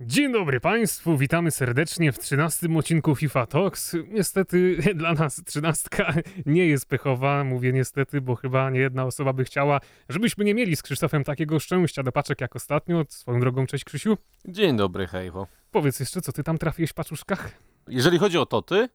Dzień 0.00 0.32
dobry 0.32 0.60
Państwu, 0.60 1.16
witamy 1.16 1.50
serdecznie 1.50 2.12
w 2.12 2.18
13 2.18 2.68
odcinku 2.76 3.14
FIFA 3.14 3.46
Talks. 3.46 3.96
Niestety 4.08 4.76
dla 4.94 5.12
nas 5.14 5.42
trzynastka 5.46 6.14
nie 6.46 6.66
jest 6.66 6.86
pechowa, 6.88 7.44
mówię 7.44 7.72
niestety, 7.72 8.20
bo 8.20 8.34
chyba 8.34 8.70
nie 8.70 8.80
jedna 8.80 9.04
osoba 9.04 9.32
by 9.32 9.44
chciała, 9.44 9.80
żebyśmy 10.08 10.44
nie 10.44 10.54
mieli 10.54 10.76
z 10.76 10.82
Krzysztofem 10.82 11.24
takiego 11.24 11.60
szczęścia 11.60 12.02
do 12.02 12.12
paczek 12.12 12.40
jak 12.40 12.56
ostatnio. 12.56 13.04
Swoją 13.08 13.40
drogą, 13.40 13.66
cześć 13.66 13.84
Krzysiu. 13.84 14.16
Dzień 14.44 14.76
dobry, 14.76 15.06
hejho. 15.06 15.46
Powiedz 15.70 16.00
jeszcze, 16.00 16.20
co 16.20 16.32
ty 16.32 16.42
tam 16.42 16.58
trafiłeś 16.58 16.90
w 16.90 16.94
paczuszkach? 16.94 17.50
Jeżeli 17.88 18.18
chodzi 18.18 18.38
o 18.38 18.46
toty, 18.46 18.88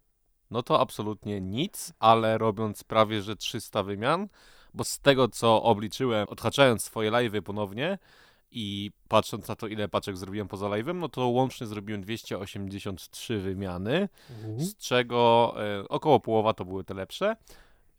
no 0.52 0.64
to 0.64 0.82
absolutnie 0.82 1.42
nic, 1.42 1.94
ale 2.00 2.38
robiąc 2.38 2.84
prawie 2.84 3.22
że 3.22 3.36
300 3.36 3.84
wymian, 3.84 4.28
bo 4.74 4.84
z 4.84 5.00
tego 5.00 5.28
co 5.28 5.64
obliczyłem, 5.64 6.28
odhaczając 6.30 6.84
swoje 6.84 7.12
live'y 7.12 7.42
ponownie, 7.42 7.98
i 8.52 8.92
patrząc 9.08 9.48
na 9.48 9.56
to, 9.56 9.68
ile 9.68 9.88
paczek 9.88 10.18
zrobiłem 10.18 10.48
poza 10.48 10.66
live'em, 10.66 10.96
no 10.96 11.10
to 11.10 11.28
łącznie 11.28 11.68
zrobiłem 11.68 12.02
283 12.02 13.40
wymiany, 13.40 14.10
z 14.58 14.76
czego 14.78 15.54
e, 15.58 15.88
około 15.90 16.20
połowa 16.20 16.54
to 16.54 16.66
były 16.66 16.84
te 16.84 16.94
lepsze. 16.94 17.36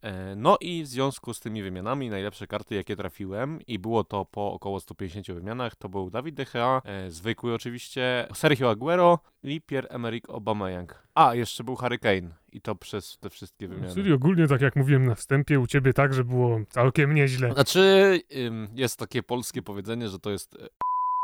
E, 0.03 0.35
no 0.37 0.57
i 0.61 0.83
w 0.83 0.87
związku 0.87 1.35
z 1.35 1.41
tymi 1.41 1.63
wymianami 1.63 2.11
najlepsze 2.11 2.47
karty, 2.47 2.75
jakie 2.75 2.97
trafiłem 2.97 3.61
i 3.67 3.79
było 3.79 4.05
to 4.05 4.25
po 4.25 4.53
około 4.53 4.81
150 4.81 5.27
wymianach, 5.27 5.77
to 5.77 5.89
był 5.89 6.11
Dawid 6.11 6.35
De 6.35 6.45
Gea, 6.45 6.83
e, 6.85 7.11
zwykły 7.11 7.55
oczywiście, 7.55 8.29
Sergio 8.35 8.71
Aguero 8.71 9.19
i 9.43 9.61
Pierre-Emerick 9.61 10.31
Aubameyang. 10.35 11.03
A, 11.15 11.35
jeszcze 11.35 11.65
był 11.65 11.77
Harry 11.77 11.99
Kane 11.99 12.35
i 12.53 12.61
to 12.61 12.75
przez 12.75 13.19
te 13.19 13.31
wszystkie 13.31 13.69
wymiany. 13.69 13.95
Czyli 13.95 14.13
ogólnie, 14.13 14.49
tak 14.49 14.61
jak 14.61 14.77
mówiłem 14.77 15.07
na 15.07 15.15
wstępie, 15.15 15.61
u 15.61 15.67
ciebie 15.67 15.93
tak, 15.93 16.15
że 16.15 16.25
było 16.25 16.61
całkiem 16.69 17.15
nieźle. 17.15 17.53
Znaczy, 17.53 18.21
jest 18.75 18.99
takie 18.99 19.23
polskie 19.23 19.63
powiedzenie, 19.63 20.09
że 20.09 20.19
to 20.19 20.31
jest 20.31 20.55
e, 20.55 20.69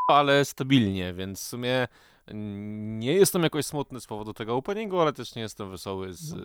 ale 0.07 0.45
stabilnie, 0.45 1.13
więc 1.13 1.39
w 1.39 1.43
sumie 1.47 1.87
nie 2.33 3.13
jestem 3.13 3.43
jakoś 3.43 3.65
smutny 3.65 3.99
z 3.99 4.07
powodu 4.07 4.33
tego 4.33 4.55
openingu, 4.55 4.99
ale 4.99 5.13
też 5.13 5.35
nie 5.35 5.41
jestem 5.41 5.69
wesoły 5.69 6.13
z... 6.13 6.35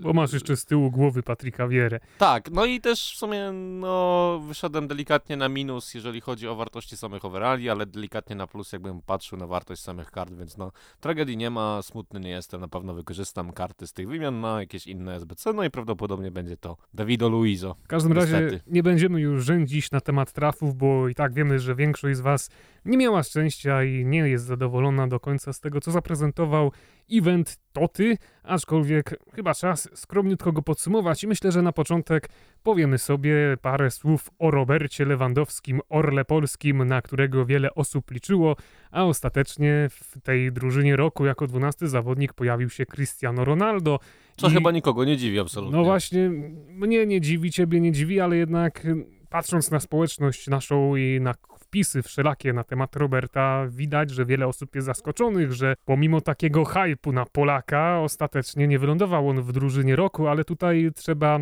Bo 0.00 0.12
masz 0.12 0.32
jeszcze 0.32 0.56
z 0.56 0.64
tyłu 0.64 0.90
głowy 0.90 1.22
Patryka 1.22 1.68
Wierę. 1.68 2.00
Tak, 2.18 2.50
no 2.50 2.64
i 2.64 2.80
też 2.80 3.14
w 3.14 3.18
sumie 3.18 3.52
no, 3.52 4.40
wyszedłem 4.48 4.88
delikatnie 4.88 5.36
na 5.36 5.48
minus, 5.48 5.94
jeżeli 5.94 6.20
chodzi 6.20 6.48
o 6.48 6.54
wartości 6.54 6.96
samych 6.96 7.24
overalli, 7.24 7.70
ale 7.70 7.86
delikatnie 7.86 8.36
na 8.36 8.46
plus, 8.46 8.72
jakbym 8.72 9.00
patrzył 9.02 9.38
na 9.38 9.46
wartość 9.46 9.82
samych 9.82 10.10
kart, 10.10 10.34
więc 10.34 10.56
no 10.56 10.72
tragedii 11.00 11.36
nie 11.36 11.50
ma, 11.50 11.82
smutny 11.82 12.20
nie 12.20 12.30
jestem, 12.30 12.60
na 12.60 12.68
pewno 12.68 12.94
wykorzystam 12.94 13.52
karty 13.52 13.86
z 13.86 13.92
tych 13.92 14.08
wymian 14.08 14.40
na 14.40 14.60
jakieś 14.60 14.86
inne 14.86 15.14
SBC, 15.14 15.52
no 15.52 15.64
i 15.64 15.70
prawdopodobnie 15.70 16.30
będzie 16.30 16.56
to 16.56 16.76
Davido 16.94 17.28
Luizo. 17.28 17.76
W 17.84 17.88
każdym 17.88 18.14
Niestety. 18.14 18.44
razie 18.44 18.60
nie 18.66 18.82
będziemy 18.82 19.20
już 19.20 19.44
rzędzić 19.44 19.90
na 19.90 20.00
temat 20.00 20.32
trafów, 20.32 20.76
bo 20.76 21.08
i 21.08 21.14
tak 21.14 21.32
wiemy, 21.32 21.58
że 21.58 21.74
większość 21.74 22.16
z 22.16 22.20
was 22.20 22.50
nie 22.84 22.96
miała 22.98 23.22
szczęścia 23.22 23.84
i 23.84 24.04
nie 24.04 24.18
jest 24.18 24.44
zadowolona 24.44 25.08
do 25.08 25.20
końca 25.20 25.52
z 25.52 25.60
tego, 25.60 25.80
co 25.80 25.90
zaprezentował 25.90 26.72
event 27.12 27.56
Toty, 27.72 28.16
aczkolwiek 28.42 29.20
chyba 29.34 29.54
czas 29.54 29.88
skromniutko 29.94 30.52
go 30.52 30.62
podsumować 30.62 31.24
i 31.24 31.26
myślę, 31.26 31.52
że 31.52 31.62
na 31.62 31.72
początek 31.72 32.28
powiemy 32.62 32.98
sobie 32.98 33.34
parę 33.62 33.90
słów 33.90 34.30
o 34.38 34.50
Robercie 34.50 35.04
Lewandowskim, 35.04 35.80
orle 35.88 36.24
polskim, 36.24 36.84
na 36.84 37.02
którego 37.02 37.46
wiele 37.46 37.74
osób 37.74 38.10
liczyło, 38.10 38.56
a 38.90 39.04
ostatecznie 39.04 39.88
w 39.90 40.20
tej 40.22 40.52
drużynie 40.52 40.96
roku 40.96 41.26
jako 41.26 41.46
12 41.46 41.88
zawodnik 41.88 42.32
pojawił 42.32 42.70
się 42.70 42.86
Cristiano 42.86 43.44
Ronaldo. 43.44 43.98
Co 44.36 44.48
I- 44.48 44.50
chyba 44.50 44.70
nikogo 44.70 45.04
nie 45.04 45.16
dziwi 45.16 45.38
absolutnie. 45.40 45.76
No 45.76 45.84
właśnie, 45.84 46.30
mnie 46.68 47.06
nie 47.06 47.20
dziwi, 47.20 47.50
ciebie 47.50 47.80
nie 47.80 47.92
dziwi, 47.92 48.20
ale 48.20 48.36
jednak 48.36 48.86
patrząc 49.28 49.70
na 49.70 49.80
społeczność 49.80 50.48
naszą 50.48 50.96
i 50.96 51.20
na 51.20 51.34
wpisy 51.74 52.02
wszelakie 52.02 52.52
na 52.52 52.64
temat 52.64 52.96
Roberta, 52.96 53.66
widać, 53.70 54.10
że 54.10 54.24
wiele 54.24 54.46
osób 54.46 54.74
jest 54.74 54.86
zaskoczonych, 54.86 55.52
że 55.52 55.74
pomimo 55.84 56.20
takiego 56.20 56.64
hypu 56.64 57.12
na 57.12 57.26
Polaka, 57.26 58.00
ostatecznie 58.00 58.68
nie 58.68 58.78
wylądował 58.78 59.28
on 59.28 59.42
w 59.42 59.52
drużynie 59.52 59.96
roku, 59.96 60.28
ale 60.28 60.44
tutaj 60.44 60.90
trzeba 60.94 61.38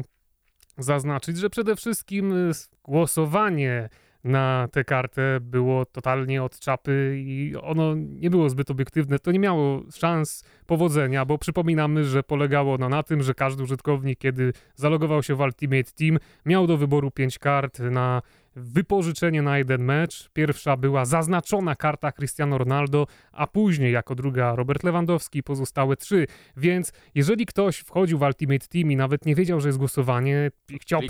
zaznaczyć, 0.78 1.38
że 1.38 1.50
przede 1.50 1.76
wszystkim 1.76 2.34
głosowanie 2.84 3.88
na 4.24 4.68
tę 4.72 4.84
kartę 4.84 5.38
było 5.40 5.84
totalnie 5.84 6.42
od 6.42 6.58
czapy 6.58 7.14
i 7.18 7.54
ono 7.62 7.94
nie 7.94 8.30
było 8.30 8.50
zbyt 8.50 8.70
obiektywne. 8.70 9.18
To 9.18 9.32
nie 9.32 9.38
miało 9.38 9.82
szans 9.94 10.44
powodzenia, 10.66 11.24
bo 11.24 11.38
przypominamy, 11.38 12.04
że 12.04 12.22
polegało 12.22 12.74
ono 12.74 12.88
na 12.88 13.02
tym, 13.02 13.22
że 13.22 13.34
każdy 13.34 13.62
użytkownik, 13.62 14.18
kiedy 14.18 14.52
zalogował 14.74 15.22
się 15.22 15.34
w 15.34 15.40
Ultimate 15.40 15.92
Team, 15.98 16.18
miał 16.46 16.66
do 16.66 16.76
wyboru 16.76 17.10
5 17.10 17.38
kart 17.38 17.78
na 17.78 18.22
wypożyczenie 18.56 19.42
na 19.42 19.58
jeden 19.58 19.82
mecz. 19.84 20.30
Pierwsza 20.32 20.76
była 20.76 21.04
zaznaczona 21.04 21.76
karta 21.76 22.12
Cristiano 22.12 22.58
Ronaldo, 22.58 23.06
a 23.32 23.46
później 23.46 23.92
jako 23.92 24.14
druga 24.14 24.54
Robert 24.54 24.82
Lewandowski, 24.84 25.42
pozostałe 25.42 25.96
trzy. 25.96 26.26
Więc 26.56 26.92
jeżeli 27.14 27.46
ktoś 27.46 27.78
wchodził 27.78 28.18
w 28.18 28.22
Ultimate 28.22 28.66
Team 28.68 28.90
i 28.90 28.96
nawet 28.96 29.26
nie 29.26 29.34
wiedział, 29.34 29.60
że 29.60 29.68
jest 29.68 29.78
głosowanie, 29.78 30.50
i 30.70 30.78
chciał 30.78 31.00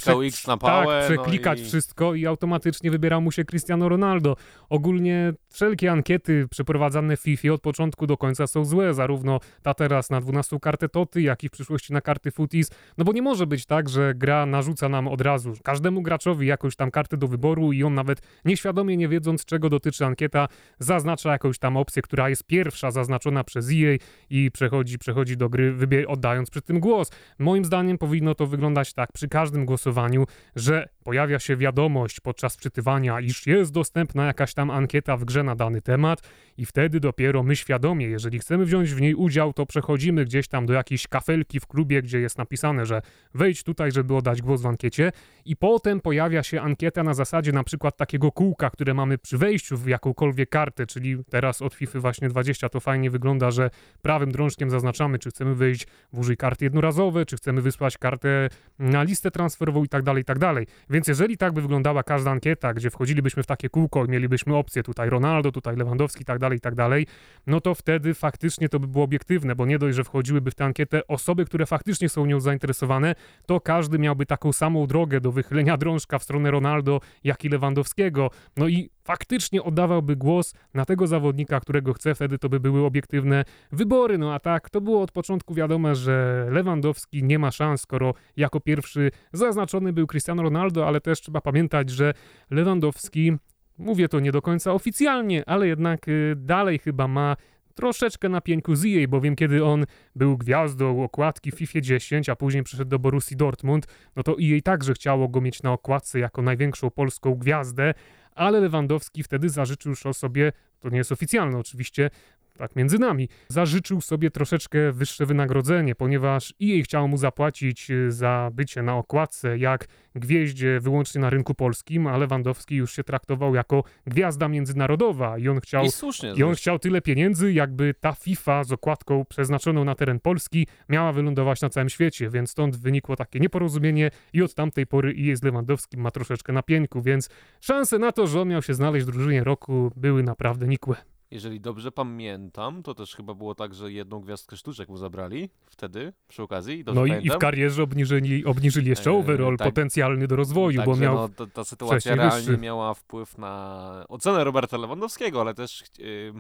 na 0.47 0.57
pałę, 0.57 1.01
tak, 1.01 1.05
przeklikać 1.05 1.59
no 1.59 1.65
i- 1.65 1.69
wszystko 1.69 2.15
i 2.15 2.27
automatycznie 2.27 2.91
wybierał 2.91 3.23
mu 3.23 3.33
się 3.33 3.45
Cristiano 3.45 3.89
Ronaldo. 3.89 4.37
Ogólnie 4.69 5.33
wszelkie 5.51 5.93
ankiety 5.93 6.47
przeprowadzane 6.51 7.17
w 7.17 7.21
FIFA 7.21 7.53
od 7.53 7.61
początku 7.61 8.07
do 8.07 8.17
końca 8.17 8.47
są 8.47 8.65
złe, 8.65 8.95
zarówno 8.95 9.41
ta 9.63 9.75
teraz 9.75 10.11
na 10.11 10.21
12 10.21 10.61
kartę 10.61 10.89
Toty, 10.89 11.23
jak 11.23 11.45
i 11.45 11.49
w 11.49 11.51
przyszłości 11.51 11.93
na 11.93 12.01
karty 12.01 12.31
Footies, 12.31 12.71
no 12.99 13.05
bo 13.05 13.13
nie 13.13 13.23
może 13.23 13.47
być 13.47 13.67
tak, 13.67 13.89
że 13.89 14.15
gra 14.15 14.47
narzuca 14.47 14.89
nam 14.89 15.09
od 15.09 15.21
razu 15.21 15.53
każdemu 15.65 16.03
graczowi 16.03 16.47
jakąś 16.47 16.77
tam 16.77 16.91
kartę 16.91 17.17
do 17.17 17.29
wyboru 17.33 17.73
i 17.73 17.85
on 17.85 17.95
nawet 17.95 18.21
nieświadomie 18.45 18.97
nie 18.97 19.09
wiedząc 19.09 19.45
czego 19.45 19.69
dotyczy 19.69 20.07
ankieta, 20.07 20.49
zaznacza 20.79 21.33
jakąś 21.33 21.59
tam 21.59 21.77
opcję, 21.77 22.03
która 22.03 22.29
jest 22.29 22.45
pierwsza 22.45 22.91
zaznaczona 22.91 23.45
przez 23.45 23.71
EA 23.71 23.97
i 24.31 24.51
przechodzi, 24.51 24.99
przechodzi 24.99 25.37
do 25.37 25.49
gry, 25.49 25.75
oddając 26.09 26.51
przy 26.51 26.63
tym 26.63 26.81
głos. 26.81 27.11
Moim 27.39 27.65
zdaniem 27.65 27.99
powinno 27.99 28.35
to 28.35 28.47
wyglądać 28.47 28.95
tak 28.95 29.13
przy 29.13 29.29
każdym 29.29 29.67
głosowaniu, 29.67 30.25
że 30.57 30.89
pojawia 31.05 31.39
się 31.39 31.57
wiadomość 31.57 32.21
podczas 32.21 32.57
wczytywania, 32.57 33.21
iż 33.21 33.47
jest 33.47 33.73
dostępna 33.73 34.27
jakaś 34.27 34.55
tam 34.55 34.71
ankieta 34.71 35.17
w 35.17 35.25
grze 35.25 35.43
na 35.43 35.55
dany 35.57 35.83
temat 35.83 36.23
i 36.57 36.67
wtedy 36.67 37.01
dopiero 37.01 37.43
my 37.43 37.57
świadomie, 37.57 38.07
jeżeli 38.07 38.39
chcemy 38.39 38.65
wziąć 38.65 38.95
w 38.95 39.01
niej 39.01 39.15
udział, 39.15 39.53
to 39.53 39.67
przechodzimy 39.67 40.25
gdzieś 40.25 40.49
tam 40.49 40.67
do 40.67 40.73
jakiejś 40.73 41.09
kafelki 41.09 41.61
w 41.61 41.67
klubie, 41.67 42.03
gdzie 42.03 42.21
jest 42.21 42.39
napisane, 42.39 42.87
że 42.87 43.03
wejdź 43.35 43.63
tutaj, 43.63 43.93
żeby 43.93 44.17
oddać 44.17 44.43
głos 44.43 44.63
w 44.63 44.67
ankiecie 44.67 45.13
i 45.45 45.57
potem 45.57 46.01
pojawia 46.01 46.43
się 46.43 46.61
ankieta 46.61 47.03
na 47.03 47.15
zasadzie 47.15 47.53
na 47.53 47.65
przykład 47.65 47.97
takiego 47.97 48.33
kółka, 48.33 48.71
które 48.71 48.95
mamy 48.95 49.19
przy 49.19 49.39
wejściu 49.39 49.77
w 49.77 49.87
jakąkolwiek 49.87 50.49
kartę, 50.49 50.87
czyli 50.87 51.25
teraz 51.31 51.63
od 51.63 51.75
FIFA 51.75 52.01
właśnie 52.01 52.29
20 52.29 52.69
to 52.69 52.81
fajnie 52.81 53.11
wygląda, 53.11 53.51
że 53.51 53.71
prawym 54.03 54.33
drążkiem 54.33 54.71
zaznaczamy, 54.71 55.19
czy 55.19 55.31
chcemy 55.31 55.55
wejść 55.55 55.87
w 56.13 56.19
użyj 56.19 56.37
karty 56.37 56.65
jednorazowe, 56.65 57.27
czy 57.27 57.37
chcemy 57.37 57.63
wysłać 57.63 57.99
kartę 57.99 58.49
na 58.79 59.03
listę 59.03 59.31
transferową 59.31 59.85
i 59.85 59.89
tak 59.89 60.03
dalej, 60.03 60.23
i 60.23 60.25
tak 60.25 60.39
dalej. 60.39 60.67
Więc 60.93 61.09
jeżeli 61.09 61.37
tak 61.37 61.53
by 61.53 61.63
wyglądała 61.63 62.03
każda 62.03 62.31
ankieta, 62.31 62.75
gdzie 62.75 62.91
wchodzilibyśmy 62.91 63.43
w 63.43 63.47
takie 63.47 63.69
kółko 63.69 64.05
i 64.05 64.09
mielibyśmy 64.09 64.57
opcję 64.57 64.83
tutaj 64.83 65.11
Ronaldo, 65.11 65.53
tutaj 65.53 65.77
Lewandowski 65.77 66.25
tak 66.25 66.39
dalej, 66.39 66.61
tak 66.61 66.75
dalej, 66.75 67.07
no 67.47 67.61
to 67.61 67.75
wtedy 67.75 68.15
faktycznie 68.15 68.69
to 68.69 68.81
by 68.81 68.87
było 68.89 69.05
obiektywne, 69.05 69.55
bo 69.55 69.67
nie 69.67 69.79
dość, 69.79 69.97
że 69.97 70.05
wchodziłyby 70.05 70.51
w 70.51 70.55
tę 70.55 70.65
ankietę 70.65 71.07
osoby, 71.07 71.45
które 71.45 71.67
faktycznie 71.67 72.09
są 72.09 72.27
nią 72.27 72.41
zainteresowane, 72.41 73.15
to 73.47 73.61
każdy 73.61 73.99
miałby 73.99 74.27
taką 74.27 74.53
samą 74.53 74.87
drogę 74.87 75.21
do 75.21 75.33
wychylenia 75.33 75.77
drążka 75.77 76.19
w 76.19 76.23
stronę 76.23 76.51
Ronaldo, 76.51 77.01
jak 77.25 77.45
i 77.45 77.49
Lewandowskiego. 77.49 78.31
No 78.57 78.69
i 78.69 78.91
faktycznie 79.05 79.63
oddawałby 79.63 80.17
głos 80.17 80.55
na 80.75 80.85
tego 80.85 81.07
zawodnika, 81.07 81.61
którego 81.61 81.93
chce, 81.93 82.15
wtedy 82.15 82.39
to 82.39 82.49
by 82.49 82.61
były 82.61 82.85
obiektywne 82.85 83.45
wybory. 83.73 84.19
No 84.19 84.35
a 84.35 84.39
tak, 84.39 84.71
to 84.71 84.81
było 84.81 85.03
od 85.03 85.13
początku 85.13 85.55
wiadome, 85.55 85.95
że 85.95 86.47
Lewandowski 86.51 87.25
nie 87.25 87.39
ma 87.39 87.51
szans, 87.51 87.81
skoro 87.81 88.15
jako 88.37 88.61
pierwszy 88.61 89.11
zaznaczony 89.33 89.93
był 89.93 90.07
Cristiano 90.07 90.43
Ronaldo, 90.43 90.89
ale 90.89 91.01
też 91.01 91.21
trzeba 91.21 91.41
pamiętać, 91.41 91.91
że 91.91 92.15
Lewandowski, 92.51 93.33
mówię 93.79 94.09
to 94.09 94.21
nie 94.21 94.33
do 94.33 94.43
końca 94.43 94.73
oficjalnie, 94.73 95.43
ale 95.47 95.67
jednak 95.69 96.09
y, 96.09 96.35
dalej 96.37 96.79
chyba 96.79 97.09
ma 97.09 97.37
troszeczkę 97.75 98.29
na 98.29 98.41
pieńku 98.41 98.75
z 98.75 98.85
EA, 98.85 99.09
bowiem 99.09 99.37
kiedy 99.37 99.65
on 99.65 99.85
był 100.17 100.39
gwiazdą 100.39 101.03
okładki 101.03 101.51
w 101.51 101.55
FIFA 101.55 101.81
10, 101.81 102.29
a 102.29 102.37
później 102.37 102.63
przeszedł 102.63 102.91
do 102.91 102.99
Borussii 102.99 103.37
Dortmund, 103.37 103.87
no 104.17 104.23
to 104.23 104.33
EA 104.33 104.61
także 104.65 104.95
chciało 104.95 105.29
go 105.29 105.41
mieć 105.41 105.63
na 105.63 105.73
okładce 105.73 106.19
jako 106.19 106.43
największą 106.43 106.91
polską 106.91 107.35
gwiazdę, 107.35 107.95
ale 108.35 108.61
Lewandowski 108.61 109.23
wtedy 109.23 109.49
zażyczył 109.49 109.95
sobie, 110.13 110.53
to 110.81 110.89
nie 110.89 110.99
jest 110.99 111.13
oficjalne 111.13 111.59
oczywiście, 111.59 112.11
tak 112.59 112.77
między 112.77 112.99
nami, 112.99 113.29
zażyczył 113.49 114.01
sobie 114.01 114.31
troszeczkę 114.31 114.93
wyższe 114.93 115.27
wynagrodzenie, 115.27 115.95
ponieważ 115.95 116.55
EA 116.63 116.83
chciało 116.83 117.09
mu 117.09 117.17
zapłacić 117.17 117.91
y, 117.91 118.13
za 118.13 118.51
bycie 118.53 118.83
na 118.83 118.97
okładce 118.97 119.59
jak 119.59 119.89
gwieździe 120.15 120.81
wyłącznie 120.81 121.21
na 121.21 121.31
rynku 121.31 121.55
polskim, 121.55 122.07
a 122.07 122.17
Lewandowski 122.17 122.77
już 122.77 122.97
się 122.97 123.05
traktował 123.05 123.55
jako 123.55 123.85
gwiazda 124.07 124.49
międzynarodowa 124.49 125.39
i 125.39 125.49
on 125.49 125.61
chciał 125.61 125.85
I 125.85 125.91
słusznie. 125.91 126.33
i 126.37 126.43
on 126.43 126.55
chciał 126.55 126.79
tyle 126.79 127.01
pieniędzy, 127.01 127.53
jakby 127.53 127.95
ta 128.01 128.13
FIFA 128.13 128.65
z 128.65 128.73
okładką 128.73 129.25
przeznaczoną 129.25 129.85
na 129.85 129.95
teren 129.95 130.21
Polski 130.21 130.67
miała 130.89 131.13
wylądować 131.13 131.61
na 131.61 131.69
całym 131.69 131.89
świecie, 131.89 132.31
więc 132.31 132.51
stąd 132.51 132.77
wynikło 132.77 133.17
takie 133.17 133.41
nieporozumienie 133.41 134.11
i 134.33 134.43
od 134.43 134.55
tamtej 134.55 134.87
pory 134.87 135.13
i 135.13 135.37
z 135.37 135.43
Lewandowskim 135.43 136.01
ma 136.01 136.11
troszeczkę 136.11 136.53
na 136.53 136.63
pieńku, 136.63 137.03
więc 137.03 137.29
szanse 137.61 137.99
na 137.99 138.13
to, 138.13 138.27
że 138.27 138.41
on 138.41 138.49
miał 138.49 138.63
się 138.63 138.75
znaleźć 138.75 139.07
w 139.07 139.11
drużynie 139.11 139.45
roku 139.45 139.93
były 139.97 140.23
naprawdę 140.23 140.69
nikłe. 140.69 141.12
Jeżeli 141.33 141.61
dobrze 141.61 141.93
pamiętam, 141.93 142.83
to 142.83 142.95
też 142.95 143.17
chyba 143.17 143.35
było 143.35 143.55
tak, 143.55 143.75
że 143.75 143.93
jedną 143.93 144.21
gwiazdkę 144.21 144.57
sztuczek 144.57 144.89
mu 144.89 144.97
zabrali 144.97 145.51
wtedy, 145.67 146.13
przy 146.29 146.43
okazji. 146.43 146.85
No 146.95 147.07
i, 147.07 147.27
i 147.27 147.31
w 147.31 147.39
karierze 147.39 147.83
obniżyli, 147.83 148.45
obniżyli 148.45 148.89
jeszcze 148.89 149.11
E, 149.11 149.13
overall 149.13 149.57
tak. 149.57 149.69
potencjalny 149.69 150.27
do 150.27 150.37
rozwoju, 150.37 150.81
bo 150.81 150.87
Także, 150.87 151.03
miał... 151.03 151.15
no, 151.15 151.29
to, 151.29 151.47
ta 151.47 151.65
sytuacja 151.65 152.15
realnie 152.15 152.47
wyższy. 152.47 152.61
miała 152.61 152.95
wpływ 152.95 153.39
na 153.39 154.05
ocenę 154.09 154.45
Roberta 154.45 154.77
Lewandowskiego, 154.77 155.41
ale 155.41 155.55
też 155.55 155.85
yy, 155.99 156.33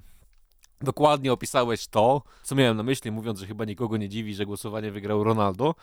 dokładnie 0.80 1.32
opisałeś 1.32 1.88
to, 1.88 2.22
co 2.42 2.54
miałem 2.54 2.76
na 2.76 2.82
myśli, 2.82 3.10
mówiąc, 3.10 3.38
że 3.38 3.46
chyba 3.46 3.64
nikogo 3.64 3.96
nie 3.96 4.08
dziwi, 4.08 4.34
że 4.34 4.46
głosowanie 4.46 4.90
wygrał 4.90 5.24
Ronaldo, 5.24 5.74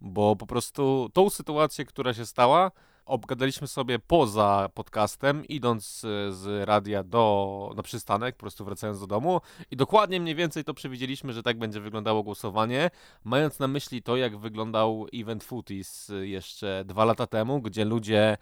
bo 0.00 0.36
po 0.36 0.46
prostu 0.46 1.10
tą 1.12 1.30
sytuację, 1.30 1.84
która 1.84 2.14
się 2.14 2.26
stała, 2.26 2.70
obgadaliśmy 3.08 3.66
sobie 3.68 3.98
poza 3.98 4.68
podcastem, 4.74 5.44
idąc 5.44 6.04
e, 6.04 6.32
z 6.32 6.68
radia 6.68 7.02
do, 7.02 7.72
na 7.76 7.82
przystanek, 7.82 8.36
po 8.36 8.40
prostu 8.40 8.64
wracając 8.64 9.00
do 9.00 9.06
domu. 9.06 9.40
I 9.70 9.76
dokładnie 9.76 10.20
mniej 10.20 10.34
więcej 10.34 10.64
to 10.64 10.74
przewidzieliśmy, 10.74 11.32
że 11.32 11.42
tak 11.42 11.58
będzie 11.58 11.80
wyglądało 11.80 12.22
głosowanie, 12.22 12.90
mając 13.24 13.58
na 13.58 13.68
myśli 13.68 14.02
to, 14.02 14.16
jak 14.16 14.38
wyglądał 14.38 15.06
event 15.14 15.44
Footies 15.44 16.10
y, 16.10 16.28
jeszcze 16.28 16.84
dwa 16.86 17.04
lata 17.04 17.26
temu, 17.26 17.60
gdzie 17.62 17.84
ludzie 17.84 18.22
e, 18.32 18.38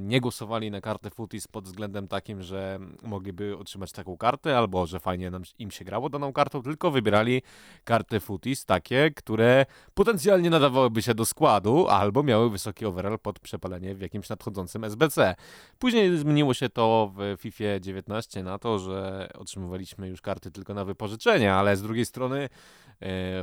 nie 0.00 0.20
głosowali 0.20 0.70
na 0.70 0.80
kartę 0.80 1.10
Footies 1.10 1.48
pod 1.48 1.64
względem 1.64 2.08
takim, 2.08 2.42
że 2.42 2.78
mogliby 3.02 3.56
otrzymać 3.56 3.92
taką 3.92 4.16
kartę, 4.16 4.58
albo 4.58 4.86
że 4.86 5.00
fajnie 5.00 5.30
nam, 5.30 5.42
im 5.58 5.70
się 5.70 5.84
grało 5.84 6.08
daną 6.08 6.32
kartą, 6.32 6.62
tylko 6.62 6.90
wybierali 6.90 7.42
karty 7.84 8.20
Footies 8.20 8.64
takie, 8.64 9.10
które 9.10 9.66
potencjalnie 9.94 10.50
nadawałyby 10.50 11.02
się 11.02 11.14
do 11.14 11.26
składu, 11.26 11.88
albo 11.88 12.22
miały 12.22 12.50
wysoki 12.50 12.86
overall 12.86 13.18
pod 13.18 13.38
przepalenie 13.38 13.94
w 13.94 14.00
jakimś 14.00 14.28
nadchodzącym 14.28 14.84
SBC. 14.84 15.34
Później 15.78 16.18
zmieniło 16.18 16.54
się 16.54 16.68
to 16.68 17.12
w 17.16 17.36
FIFA 17.40 17.80
19 17.80 18.42
na 18.42 18.58
to, 18.58 18.78
że 18.78 19.28
otrzymywaliśmy 19.38 20.08
już 20.08 20.20
karty 20.20 20.50
tylko 20.50 20.74
na 20.74 20.84
wypożyczenie, 20.84 21.54
ale 21.54 21.76
z 21.76 21.82
drugiej 21.82 22.06
strony 22.06 22.38
e, 22.38 22.48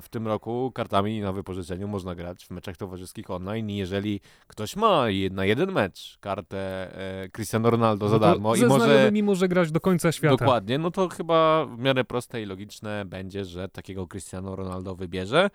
w 0.02 0.10
tym 0.10 0.28
roku 0.28 0.72
kartami 0.76 1.22
na 1.22 1.32
wypożyczeniu 1.32 1.88
można 1.88 2.16
grać 2.16 2.46
w 2.46 2.52
meczach 2.52 2.78
towarzyskich 2.78 3.32
online 3.32 3.70
jeżeli 3.70 4.20
ktoś 4.48 4.76
ma 4.76 5.06
na 5.32 5.46
jeden 5.46 5.72
mecz 5.72 6.13
kartę 6.18 6.58
e, 7.24 7.30
Cristiano 7.30 7.70
Ronaldo 7.70 8.10
za 8.10 8.16
no 8.16 8.20
to 8.20 8.26
darmo 8.26 8.56
i 8.56 8.66
może... 8.66 8.86
znajomymi 8.86 9.24
może 9.24 9.48
grać 9.48 9.72
do 9.72 9.80
końca 9.80 10.12
świata. 10.12 10.38
Dokładnie, 10.38 10.78
no 10.78 10.92
to 10.92 11.10
chyba 11.10 11.66
w 11.66 11.80
miarę 11.80 12.04
proste 12.04 12.42
i 12.42 12.46
logiczne 12.46 13.06
będzie, 13.06 13.46
że 13.46 13.70
takiego 13.70 14.08
Cristiano 14.08 14.56
Ronaldo 14.56 14.96
wybierze. 14.96 15.50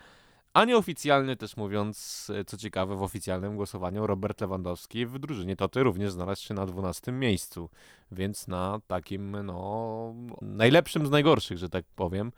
A 0.53 0.65
nieoficjalnie 0.65 1.37
też 1.37 1.57
mówiąc, 1.57 2.27
e, 2.35 2.45
co 2.45 2.57
ciekawe, 2.57 2.97
w 2.97 3.03
oficjalnym 3.03 3.57
głosowaniu 3.57 4.07
Robert 4.07 4.41
Lewandowski 4.41 5.07
w 5.07 5.19
drużynie 5.19 5.57
Toty 5.57 5.83
również 5.83 6.13
znalazł 6.13 6.43
się 6.43 6.55
na 6.55 6.67
12 6.67 7.13
miejscu, 7.13 7.71
więc 8.13 8.49
na 8.49 8.81
takim, 8.87 9.37
no, 9.45 10.15
najlepszym 10.43 11.07
z 11.07 11.11
najgorszych, 11.11 11.59
że 11.59 11.69
tak 11.69 11.85
powiem. 11.97 12.33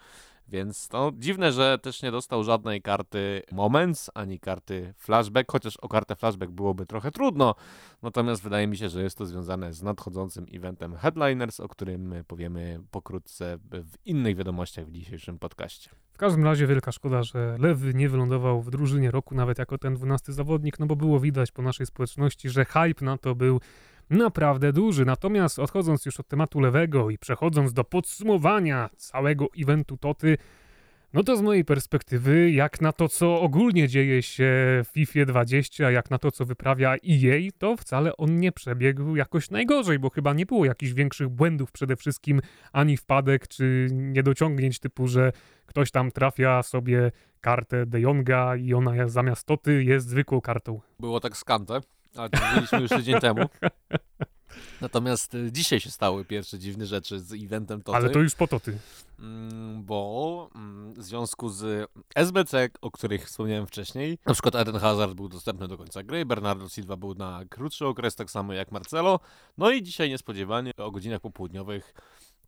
Więc 0.50 0.88
no, 0.92 1.12
dziwne, 1.18 1.52
że 1.52 1.78
też 1.78 2.02
nie 2.02 2.10
dostał 2.10 2.44
żadnej 2.44 2.82
karty 2.82 3.42
Moments, 3.52 4.10
ani 4.14 4.40
karty 4.40 4.94
Flashback, 4.96 5.52
chociaż 5.52 5.76
o 5.76 5.88
kartę 5.88 6.16
Flashback 6.16 6.52
byłoby 6.52 6.86
trochę 6.86 7.10
trudno. 7.10 7.54
Natomiast 8.02 8.42
wydaje 8.42 8.66
mi 8.66 8.76
się, 8.76 8.88
że 8.88 9.02
jest 9.02 9.18
to 9.18 9.26
związane 9.26 9.72
z 9.72 9.82
nadchodzącym 9.82 10.46
eventem 10.52 10.96
Headliners, 10.96 11.60
o 11.60 11.68
którym 11.68 12.14
powiemy 12.26 12.80
pokrótce 12.90 13.58
w 13.70 14.06
innych 14.06 14.36
wiadomościach 14.36 14.86
w 14.86 14.92
dzisiejszym 14.92 15.38
podcaście. 15.38 15.90
W 16.12 16.18
każdym 16.18 16.44
razie 16.44 16.66
wielka 16.66 16.92
szkoda, 16.92 17.22
że 17.22 17.56
Lewy 17.58 17.94
nie 17.94 18.08
wylądował 18.08 18.62
w 18.62 18.70
drużynie 18.70 19.10
roku 19.10 19.34
nawet 19.34 19.58
jako 19.58 19.78
ten 19.78 19.94
12 19.94 20.32
zawodnik, 20.32 20.78
no 20.78 20.86
bo 20.86 20.96
było 20.96 21.20
widać 21.20 21.52
po 21.52 21.62
naszej 21.62 21.86
społeczności, 21.86 22.50
że 22.50 22.64
hype 22.64 23.04
na 23.04 23.18
to 23.18 23.34
był 23.34 23.60
naprawdę 24.10 24.72
duży. 24.72 25.04
Natomiast 25.04 25.58
odchodząc 25.58 26.06
już 26.06 26.20
od 26.20 26.28
tematu 26.28 26.60
Lewego 26.60 27.10
i 27.10 27.18
przechodząc 27.18 27.72
do 27.72 27.84
podsumowania 27.84 28.90
całego 28.96 29.48
eventu 29.58 29.96
Toty, 29.96 30.38
no 31.12 31.22
to 31.22 31.36
z 31.36 31.42
mojej 31.42 31.64
perspektywy, 31.64 32.50
jak 32.50 32.80
na 32.80 32.92
to, 32.92 33.08
co 33.08 33.40
ogólnie 33.40 33.88
dzieje 33.88 34.22
się 34.22 34.44
w 34.84 34.88
FIFA 34.92 35.24
20, 35.24 35.90
jak 35.90 36.10
na 36.10 36.18
to, 36.18 36.30
co 36.30 36.44
wyprawia 36.44 36.94
EA, 36.94 37.50
to 37.58 37.76
wcale 37.76 38.16
on 38.16 38.36
nie 38.36 38.52
przebiegł 38.52 39.16
jakoś 39.16 39.50
najgorzej, 39.50 39.98
bo 39.98 40.10
chyba 40.10 40.32
nie 40.32 40.46
było 40.46 40.64
jakichś 40.64 40.92
większych 40.92 41.28
błędów 41.28 41.72
przede 41.72 41.96
wszystkim, 41.96 42.40
ani 42.72 42.96
wpadek, 42.96 43.48
czy 43.48 43.88
niedociągnięć 43.92 44.78
typu, 44.78 45.08
że 45.08 45.32
ktoś 45.66 45.90
tam 45.90 46.10
trafia 46.10 46.62
sobie 46.62 47.12
kartę 47.40 47.86
De 47.86 48.00
Jonga 48.00 48.56
i 48.56 48.74
ona 48.74 49.08
zamiast 49.08 49.46
Toty 49.46 49.84
jest 49.84 50.08
zwykłą 50.08 50.40
kartą. 50.40 50.80
Było 51.00 51.20
tak 51.20 51.36
skante, 51.36 51.80
ale 52.16 52.30
to 52.30 52.38
mówiliśmy 52.46 52.80
już 52.80 52.90
tydzień 52.90 53.20
temu. 53.26 53.46
Natomiast 54.80 55.34
y, 55.34 55.52
dzisiaj 55.52 55.80
się 55.80 55.90
stały 55.90 56.24
pierwsze 56.24 56.58
dziwne 56.58 56.86
rzeczy 56.86 57.20
z 57.20 57.32
eventem 57.32 57.82
Toty. 57.82 57.96
Ale 57.96 58.10
to 58.10 58.18
już 58.18 58.34
po 58.34 58.46
Toty. 58.46 58.78
Mm, 59.18 59.82
bo 59.82 60.50
mm, 60.54 60.94
w 60.94 61.02
związku 61.02 61.48
z 61.48 61.90
SBC, 62.14 62.68
o 62.80 62.90
których 62.90 63.26
wspomniałem 63.26 63.66
wcześniej, 63.66 64.18
na 64.26 64.32
przykład 64.32 64.54
Eden 64.54 64.78
Hazard 64.78 65.12
był 65.12 65.28
dostępny 65.28 65.68
do 65.68 65.78
końca 65.78 66.02
gry, 66.02 66.26
Bernardo 66.26 66.68
Silva 66.68 66.96
był 66.96 67.14
na 67.14 67.40
krótszy 67.50 67.86
okres, 67.86 68.14
tak 68.14 68.30
samo 68.30 68.52
jak 68.52 68.72
Marcelo, 68.72 69.20
no 69.58 69.70
i 69.70 69.82
dzisiaj 69.82 70.08
niespodziewanie 70.08 70.72
o 70.76 70.90
godzinach 70.90 71.20
popołudniowych 71.20 71.94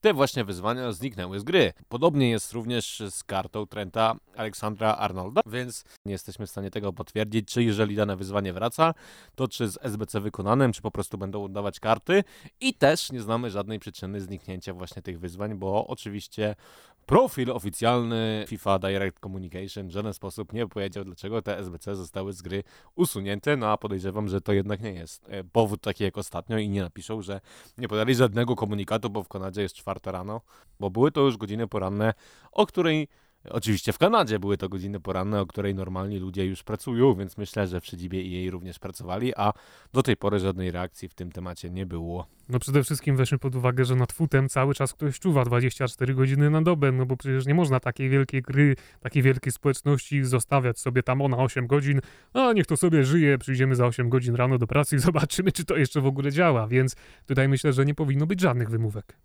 te 0.02 0.14
właśnie 0.14 0.44
wyzwania 0.44 0.92
zniknęły 0.92 1.40
z 1.40 1.44
gry. 1.44 1.72
Podobnie 1.88 2.30
jest 2.30 2.52
również 2.52 3.02
z 3.10 3.24
kartą 3.24 3.66
Trenta 3.66 4.14
Aleksandra 4.36 4.94
Arnolda, 4.96 5.40
więc 5.46 5.84
nie 6.04 6.12
jesteśmy 6.12 6.46
w 6.46 6.50
stanie 6.50 6.70
tego 6.70 6.92
potwierdzić, 6.92 7.48
czy 7.48 7.64
jeżeli 7.64 7.96
dane 7.96 8.16
wyzwanie 8.16 8.52
wraca, 8.52 8.94
to 9.34 9.48
czy 9.48 9.68
z 9.68 9.78
SBC 9.82 10.20
wykonanym, 10.20 10.72
czy 10.72 10.82
po 10.82 10.90
prostu 10.90 11.18
będą 11.18 11.44
oddawać 11.44 11.80
karty 11.80 12.24
i 12.60 12.74
też 12.74 13.12
nie 13.12 13.20
znamy 13.20 13.50
żadnej 13.50 13.78
przyczyny 13.78 14.20
zniknięcia 14.20 14.74
właśnie 14.74 15.02
tych 15.02 15.20
wyzwań, 15.20 15.54
bo 15.54 15.86
oczywiście 15.86 16.54
profil 17.06 17.50
oficjalny 17.50 18.44
FIFA 18.48 18.78
Direct 18.78 19.20
Communication 19.20 19.88
w 19.88 19.90
żaden 19.90 20.14
sposób 20.14 20.52
nie 20.52 20.66
powiedział, 20.66 21.04
dlaczego 21.04 21.42
te 21.42 21.58
SBC 21.58 21.96
zostały 21.96 22.32
z 22.32 22.42
gry 22.42 22.64
usunięte, 22.94 23.56
no 23.56 23.70
a 23.70 23.76
podejrzewam, 23.76 24.28
że 24.28 24.40
to 24.40 24.52
jednak 24.52 24.80
nie 24.80 24.92
jest 24.92 25.28
e, 25.28 25.44
powód 25.44 25.80
taki 25.80 26.04
jak 26.04 26.18
ostatnio 26.18 26.58
i 26.58 26.68
nie 26.68 26.82
napiszą, 26.82 27.22
że 27.22 27.40
nie 27.78 27.88
podali 27.88 28.14
żadnego 28.14 28.56
komunikatu, 28.56 29.10
bo 29.10 29.22
w 29.22 29.28
Kanadzie 29.28 29.62
jest 29.62 29.74
czwarta 29.74 30.12
rano, 30.12 30.40
bo 30.80 30.90
były 30.90 31.12
to 31.12 31.20
już 31.20 31.36
godziny 31.36 31.68
poranne, 31.68 32.14
o 32.52 32.66
której 32.66 33.08
Oczywiście 33.50 33.92
w 33.92 33.98
Kanadzie 33.98 34.38
były 34.38 34.56
to 34.56 34.68
godziny 34.68 35.00
poranne, 35.00 35.40
o 35.40 35.46
której 35.46 35.74
normalni 35.74 36.18
ludzie 36.18 36.46
już 36.46 36.62
pracują, 36.62 37.14
więc 37.14 37.38
myślę, 37.38 37.66
że 37.66 37.80
w 37.80 37.86
siedzibie 37.86 38.22
jej 38.22 38.50
również 38.50 38.78
pracowali, 38.78 39.34
a 39.36 39.52
do 39.92 40.02
tej 40.02 40.16
pory 40.16 40.38
żadnej 40.38 40.70
reakcji 40.70 41.08
w 41.08 41.14
tym 41.14 41.32
temacie 41.32 41.70
nie 41.70 41.86
było. 41.86 42.26
No 42.48 42.58
przede 42.58 42.82
wszystkim 42.82 43.16
weźmy 43.16 43.38
pod 43.38 43.54
uwagę, 43.54 43.84
że 43.84 43.96
nad 43.96 44.12
futem 44.12 44.48
cały 44.48 44.74
czas 44.74 44.94
ktoś 44.94 45.18
czuwa 45.20 45.44
24 45.44 46.14
godziny 46.14 46.50
na 46.50 46.62
dobę, 46.62 46.92
no 46.92 47.06
bo 47.06 47.16
przecież 47.16 47.46
nie 47.46 47.54
można 47.54 47.80
takiej 47.80 48.10
wielkiej 48.10 48.42
gry, 48.42 48.76
takiej 49.00 49.22
wielkiej 49.22 49.52
społeczności 49.52 50.24
zostawiać 50.24 50.78
sobie 50.78 51.02
tam 51.02 51.22
o 51.22 51.28
na 51.28 51.36
8 51.36 51.66
godzin, 51.66 52.00
a 52.32 52.52
niech 52.52 52.66
to 52.66 52.76
sobie 52.76 53.04
żyje, 53.04 53.38
przyjdziemy 53.38 53.76
za 53.76 53.86
8 53.86 54.08
godzin 54.08 54.34
rano 54.34 54.58
do 54.58 54.66
pracy 54.66 54.96
i 54.96 54.98
zobaczymy, 55.08 55.52
czy 55.52 55.64
to 55.64 55.76
jeszcze 55.76 56.00
w 56.00 56.06
ogóle 56.06 56.32
działa, 56.32 56.66
więc 56.66 56.96
tutaj 57.26 57.48
myślę, 57.48 57.72
że 57.72 57.84
nie 57.84 57.94
powinno 57.94 58.26
być 58.26 58.40
żadnych 58.40 58.70
wymówek. 58.70 59.16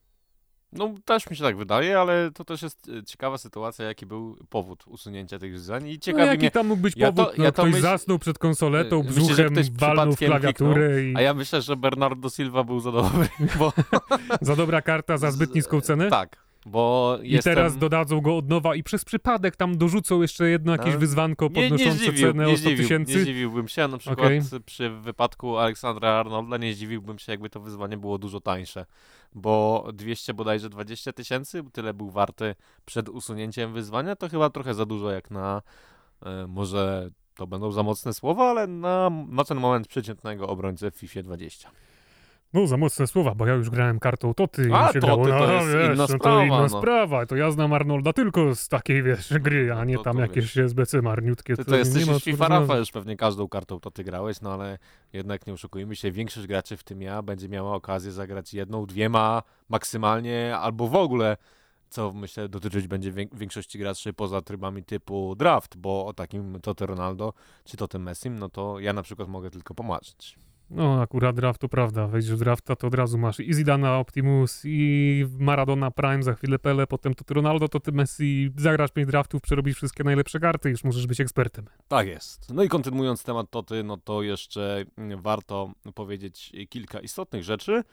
No, 0.71 0.93
też 1.05 1.29
mi 1.29 1.35
się 1.37 1.43
tak 1.43 1.57
wydaje, 1.57 1.99
ale 1.99 2.31
to 2.31 2.45
też 2.45 2.61
jest 2.61 2.89
e, 2.89 3.03
ciekawa 3.03 3.37
sytuacja, 3.37 3.85
jaki 3.85 4.05
był 4.05 4.37
powód 4.49 4.83
usunięcia 4.87 5.39
tych 5.39 5.51
wyzwań 5.51 5.87
i 5.87 5.93
No 5.93 5.99
ciekawi 5.99 6.25
jaki 6.25 6.39
mnie, 6.39 6.51
tam 6.51 6.67
mógł 6.67 6.81
być 6.81 6.93
ja 6.97 7.11
to- 7.11 7.23
powód? 7.23 7.37
No, 7.37 7.43
ja 7.43 7.51
to 7.51 7.61
ktoś 7.63 7.73
myśl- 7.73 7.81
zasnął 7.81 8.19
przed 8.19 8.37
konsoletą, 8.39 9.03
że 9.03 9.09
brzuchem 9.09 9.53
walnął 9.71 10.13
w 10.13 10.17
klawiaturę 10.17 11.03
i 11.03 11.15
a 11.15 11.21
ja 11.21 11.33
myślę, 11.33 11.61
że 11.61 11.75
Bernardo 11.75 12.29
Silva 12.29 12.63
był 12.63 12.79
za 12.79 12.91
dobry, 12.91 13.27
bo... 13.59 13.73
za 14.41 14.55
dobra 14.55 14.81
karta 14.81 15.17
za 15.17 15.31
zbyt 15.31 15.55
niską 15.55 15.81
cenę? 15.81 16.09
Tak, 16.09 16.46
bo 16.67 17.17
I 17.23 17.29
jestem... 17.31 17.55
teraz 17.55 17.77
dodadzą 17.77 18.21
go 18.21 18.37
od 18.37 18.49
nowa 18.49 18.75
i 18.75 18.83
przez 18.83 19.05
przypadek 19.05 19.55
tam 19.55 19.77
dorzucą 19.77 20.21
jeszcze 20.21 20.49
jedno 20.49 20.71
jakieś 20.71 20.93
No. 20.93 20.99
wyzwanko 20.99 21.45
nie, 21.45 21.61
nie, 21.61 21.69
podnoszące 21.69 21.97
zdziwił, 21.97 22.27
cenę 22.31 22.45
nie, 22.45 22.53
o 22.53 22.57
100 22.57 22.59
zdziwił, 22.59 22.77
nie 22.77 22.83
tysięcy. 22.83 23.21
zdziwiłbym 23.21 23.67
się, 23.67 23.87
na 23.87 23.97
przykład 23.97 24.19
Okej. 24.27 24.41
przy 24.65 24.89
wypadku 24.89 25.57
Aleksandra 25.57 26.09
Arnolda 26.09 26.57
nie 26.57 26.73
zdziwiłbym 26.73 27.19
się, 27.19 27.31
jakby 27.31 27.49
to 27.49 27.59
wyzwanie 27.59 27.97
było 27.97 28.17
dużo 28.17 28.41
tańsze, 28.41 28.85
bo 29.35 29.87
200 29.93 30.33
bodajże 30.33 30.69
20 30.69 31.13
tysięcy, 31.13 31.63
tyle 31.73 31.93
był 31.93 32.09
warty 32.09 32.55
przed 32.85 33.09
usunięciem 33.09 33.73
wyzwania, 33.73 34.15
to 34.15 34.29
chyba 34.29 34.49
trochę 34.49 34.73
za 34.73 34.85
dużo 34.85 35.11
jak 35.11 35.31
na, 35.31 35.61
e, 36.25 36.47
może 36.47 37.09
to 37.35 37.47
będą 37.47 37.71
za 37.71 37.83
mocne 37.83 38.13
słowa, 38.13 38.49
ale 38.49 38.67
na, 38.67 39.09
na 39.29 39.43
ten 39.43 39.57
moment 39.59 39.87
przeciętnego 39.87 40.47
obrońcę 40.47 40.91
w 40.91 40.95
FIFA 40.95 41.23
20. 41.23 41.69
No, 42.57 42.67
za 42.67 42.77
mocne 42.77 43.07
słowa, 43.07 43.35
bo 43.35 43.47
ja 43.47 43.53
już 43.53 43.69
grałem 43.69 43.99
kartą 43.99 44.33
Toty 44.33 44.69
A, 44.73 44.87
się 44.87 44.99
Toty 44.99 45.07
grało, 45.07 45.27
to 45.27 45.47
no, 45.47 45.53
jest 45.53 45.67
wiesz, 45.67 45.85
inna 45.85 45.95
no, 45.95 46.07
to 46.07 46.13
sprawa, 46.13 46.45
inna 46.45 46.61
no. 46.61 46.69
sprawa. 46.69 47.25
To 47.25 47.35
ja 47.35 47.51
znam 47.51 47.73
Arnolda 47.73 48.13
tylko 48.13 48.55
z 48.55 48.67
takiej, 48.67 49.03
wiesz, 49.03 49.33
gry, 49.39 49.73
a 49.73 49.85
nie 49.85 49.97
to- 49.97 50.03
tam 50.03 50.15
to 50.15 50.21
jakieś 50.21 50.57
SBC 50.57 51.01
marniutkie. 51.01 51.55
Ty 51.55 51.65
to 51.65 51.71
to 51.71 51.77
jesteś 51.77 52.07
już 52.07 52.23
FIFA. 52.23 52.47
Rafa, 52.47 52.77
już 52.77 52.91
pewnie 52.91 53.17
każdą 53.17 53.47
kartą 53.47 53.79
to 53.79 53.91
ty 53.91 54.03
grałeś, 54.03 54.41
no 54.41 54.53
ale 54.53 54.77
jednak 55.13 55.47
nie 55.47 55.53
oszukujmy 55.53 55.95
się, 55.95 56.11
większość 56.11 56.47
graczy, 56.47 56.77
w 56.77 56.83
tym 56.83 57.01
ja, 57.01 57.21
będzie 57.21 57.49
miała 57.49 57.73
okazję 57.75 58.11
zagrać 58.11 58.53
jedną, 58.53 58.85
dwiema 58.85 59.43
maksymalnie, 59.69 60.57
albo 60.57 60.87
w 60.87 60.95
ogóle, 60.95 61.37
co 61.89 62.13
myślę 62.13 62.49
dotyczyć 62.49 62.87
będzie 62.87 63.11
większości 63.33 63.79
graczy 63.79 64.13
poza 64.13 64.41
trybami 64.41 64.83
typu 64.83 65.35
draft, 65.35 65.77
bo 65.77 66.05
o 66.05 66.13
takim 66.13 66.59
to 66.61 66.85
Ronaldo, 66.85 67.33
czy 67.63 67.77
to 67.77 67.87
tym 67.87 68.03
Messim, 68.03 68.39
no 68.39 68.49
to 68.49 68.79
ja 68.79 68.93
na 68.93 69.01
przykład 69.03 69.29
mogę 69.29 69.49
tylko 69.49 69.73
pomarzyć. 69.73 70.46
No, 70.69 71.01
akurat 71.01 71.35
draft 71.35 71.61
to 71.61 71.69
prawda. 71.69 72.07
Wejdziesz 72.07 72.35
w 72.35 72.39
drafta, 72.39 72.75
to 72.75 72.87
od 72.87 72.93
razu 72.93 73.17
masz 73.17 73.39
i 73.39 73.53
Zidana 73.53 73.97
Optimus, 73.97 74.61
i 74.65 75.25
Maradona 75.39 75.91
Prime, 75.91 76.23
za 76.23 76.33
chwilę 76.33 76.59
Pele, 76.59 76.87
potem 76.87 77.15
to 77.15 77.23
ty 77.23 77.33
Ronaldo, 77.33 77.67
to 77.67 77.79
ty 77.79 77.91
Messi. 77.91 78.51
Zagrasz 78.57 78.91
pięć 78.91 79.07
draftów, 79.07 79.41
przerobisz 79.41 79.75
wszystkie 79.75 80.03
najlepsze 80.03 80.39
karty, 80.39 80.69
już 80.69 80.83
możesz 80.83 81.07
być 81.07 81.21
ekspertem. 81.21 81.65
Tak 81.87 82.07
jest. 82.07 82.53
No 82.53 82.63
i 82.63 82.69
kontynuując 82.69 83.23
temat 83.23 83.49
Toty, 83.49 83.83
no 83.83 83.97
to 83.97 84.23
jeszcze 84.23 84.85
warto 85.17 85.71
powiedzieć 85.95 86.51
kilka 86.69 86.99
istotnych 86.99 87.43
rzeczy 87.43 87.83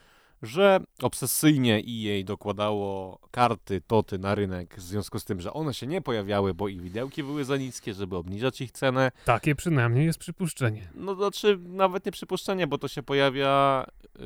że 0.43 0.81
obsesyjnie 1.03 1.83
EA 1.89 2.25
dokładało 2.25 3.19
karty 3.31 3.81
Toty 3.81 4.19
na 4.19 4.35
rynek 4.35 4.77
w 4.77 4.81
związku 4.81 5.19
z 5.19 5.25
tym, 5.25 5.41
że 5.41 5.53
one 5.53 5.75
się 5.75 5.87
nie 5.87 6.01
pojawiały, 6.01 6.55
bo 6.55 6.69
ich 6.69 6.81
widełki 6.81 7.23
były 7.23 7.45
za 7.45 7.57
niskie, 7.57 7.95
żeby 7.95 8.17
obniżać 8.17 8.61
ich 8.61 8.73
cenę. 8.73 9.13
Takie 9.25 9.55
przynajmniej 9.55 10.07
jest 10.07 10.19
przypuszczenie. 10.19 10.89
No 10.95 11.15
znaczy 11.15 11.59
nawet 11.63 12.07
nie 12.07 12.13
przypuszczenie, 12.13 12.67
bo 12.67 12.79
to 12.79 12.89
się 12.89 13.03
pojawia 13.03 13.85
yy, 14.19 14.25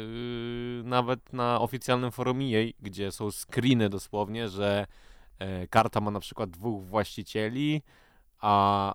nawet 0.84 1.32
na 1.32 1.60
oficjalnym 1.60 2.10
forum 2.10 2.40
EA, 2.40 2.72
gdzie 2.80 3.12
są 3.12 3.30
screeny 3.30 3.88
dosłownie, 3.88 4.48
że 4.48 4.86
yy, 5.40 5.68
karta 5.68 6.00
ma 6.00 6.10
na 6.10 6.20
przykład 6.20 6.50
dwóch 6.50 6.84
właścicieli, 6.84 7.82
a 8.40 8.94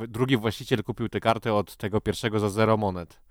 yy, 0.00 0.08
drugi 0.08 0.36
właściciel 0.36 0.84
kupił 0.84 1.08
tę 1.08 1.20
kartę 1.20 1.54
od 1.54 1.76
tego 1.76 2.00
pierwszego 2.00 2.40
za 2.40 2.48
zero 2.48 2.76
monet. 2.76 3.21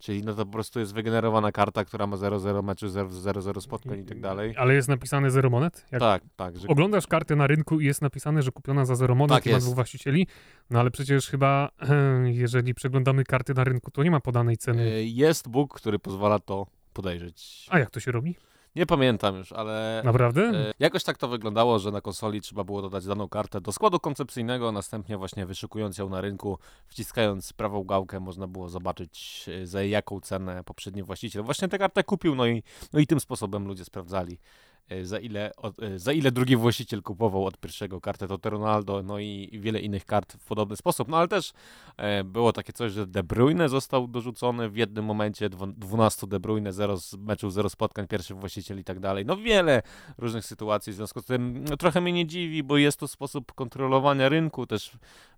Czyli 0.00 0.22
no 0.22 0.34
to 0.34 0.46
po 0.46 0.52
prostu 0.52 0.80
jest 0.80 0.94
wygenerowana 0.94 1.52
karta, 1.52 1.84
która 1.84 2.06
ma 2.06 2.16
0-0 2.16 2.62
meczu, 2.62 2.86
0-0 2.86 3.60
spotkań 3.60 3.98
i 3.98 4.04
tak 4.04 4.20
dalej. 4.20 4.54
Ale 4.56 4.74
jest 4.74 4.88
napisane 4.88 5.30
0 5.30 5.50
monet? 5.50 5.86
Jak 5.92 6.00
tak, 6.00 6.22
tak. 6.36 6.58
Że... 6.58 6.68
Oglądasz 6.68 7.06
kartę 7.06 7.36
na 7.36 7.46
rynku 7.46 7.80
i 7.80 7.84
jest 7.84 8.02
napisane, 8.02 8.42
że 8.42 8.52
kupiona 8.52 8.84
za 8.84 8.94
0 8.94 9.14
monet 9.14 9.36
tak 9.36 9.46
i 9.46 9.52
ma 9.52 9.58
dwóch 9.58 9.74
właścicieli, 9.74 10.26
no 10.70 10.80
ale 10.80 10.90
przecież 10.90 11.28
chyba 11.28 11.70
jeżeli 12.24 12.74
przeglądamy 12.74 13.24
karty 13.24 13.54
na 13.54 13.64
rynku, 13.64 13.90
to 13.90 14.02
nie 14.02 14.10
ma 14.10 14.20
podanej 14.20 14.56
ceny. 14.56 14.82
E, 14.82 15.04
jest 15.04 15.48
Bóg, 15.48 15.74
który 15.74 15.98
pozwala 15.98 16.38
to 16.38 16.66
podejrzeć. 16.92 17.66
A 17.70 17.78
jak 17.78 17.90
to 17.90 18.00
się 18.00 18.12
robi? 18.12 18.36
Nie 18.76 18.86
pamiętam 18.86 19.36
już, 19.36 19.52
ale. 19.52 20.02
Naprawdę? 20.04 20.42
E, 20.42 20.72
jakoś 20.78 21.04
tak 21.04 21.18
to 21.18 21.28
wyglądało, 21.28 21.78
że 21.78 21.90
na 21.90 22.00
konsoli 22.00 22.40
trzeba 22.40 22.64
było 22.64 22.82
dodać 22.82 23.06
daną 23.06 23.28
kartę 23.28 23.60
do 23.60 23.72
składu 23.72 24.00
koncepcyjnego, 24.00 24.72
następnie 24.72 25.16
właśnie 25.16 25.46
wyszukując 25.46 25.98
ją 25.98 26.08
na 26.08 26.20
rynku, 26.20 26.58
wciskając 26.86 27.52
prawą 27.52 27.84
gałkę, 27.84 28.20
można 28.20 28.46
było 28.46 28.68
zobaczyć 28.68 29.46
e, 29.62 29.66
za 29.66 29.82
jaką 29.82 30.20
cenę 30.20 30.64
poprzedni 30.64 31.02
właściciel 31.02 31.42
właśnie 31.42 31.68
tę 31.68 31.78
kartę 31.78 32.04
kupił, 32.04 32.34
no 32.34 32.46
i, 32.46 32.62
no 32.92 33.00
i 33.00 33.06
tym 33.06 33.20
sposobem 33.20 33.66
ludzie 33.66 33.84
sprawdzali 33.84 34.38
za 35.02 35.18
ile, 35.18 35.52
e, 35.82 35.98
za 35.98 36.12
ile 36.12 36.32
drugi 36.32 36.56
właściciel 36.56 37.02
kupował 37.02 37.46
od 37.46 37.58
pierwszego 37.58 38.00
kartę 38.00 38.38
to 38.38 38.50
Ronaldo, 38.50 39.02
no 39.02 39.18
i 39.18 39.58
wiele 39.60 39.80
innych 39.80 40.04
kart 40.04 40.32
w 40.32 40.44
podobny 40.44 40.76
sposób. 40.76 41.08
No 41.08 41.16
ale 41.16 41.28
też 41.28 41.52
e, 41.96 42.24
było 42.24 42.52
takie 42.52 42.72
coś, 42.72 42.92
że 42.92 43.06
De 43.06 43.22
Bruyne 43.22 43.68
został 43.68 44.08
dorzucony 44.08 44.70
w 44.70 44.76
jednym 44.76 45.04
momencie, 45.04 45.48
12 45.76 46.26
De 46.26 46.40
Bruyne, 46.40 46.72
0 46.72 46.96
meczów, 47.18 47.52
0 47.52 47.68
spotkań, 47.68 48.06
pierwszy 48.06 48.34
właściciel 48.34 48.78
i 48.78 48.84
tak 48.84 49.00
dalej. 49.00 49.26
No 49.26 49.36
wiele 49.36 49.82
różnych 50.18 50.44
sytuacji, 50.44 50.92
w 50.92 50.96
związku 50.96 51.20
z 51.20 51.24
tym 51.24 51.64
no, 51.64 51.76
trochę 51.76 52.00
mnie 52.00 52.12
nie 52.12 52.26
dziwi, 52.26 52.62
bo 52.62 52.76
jest 52.76 53.00
to 53.00 53.08
sposób 53.08 53.52
kontrolowania 53.52 54.28
rynku, 54.28 54.66
też 54.66 54.92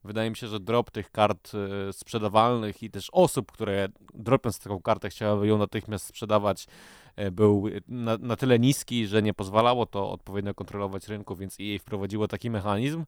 wydaje 0.05 0.31
mi 0.31 0.37
się, 0.37 0.47
że 0.49 0.61
drop 0.61 0.91
tych 0.91 1.11
kart 1.11 1.53
sprzedawalnych 1.93 2.83
i 2.83 2.91
też 2.91 3.09
osób, 3.13 3.53
które 3.53 3.89
dropiąc 4.15 4.59
taką 4.59 4.83
kartę 4.83 5.11
chciałyby 5.11 5.47
ją 5.47 5.59
natychmiast 5.59 6.07
sprzedawać, 6.07 6.67
E, 7.12 7.12
był 7.33 7.65
na, 7.89 8.19
na 8.19 8.37
tyle 8.37 8.59
niski, 8.59 9.07
że 9.07 9.23
nie 9.23 9.35
pozwalało 9.35 9.87
to 9.87 10.11
odpowiednio 10.11 10.55
kontrolować 10.55 11.09
rynku, 11.09 11.37
więc 11.37 11.57
EA 11.61 11.79
wprowadziło 11.79 12.29
taki 12.29 12.51
mechanizm. 12.51 13.05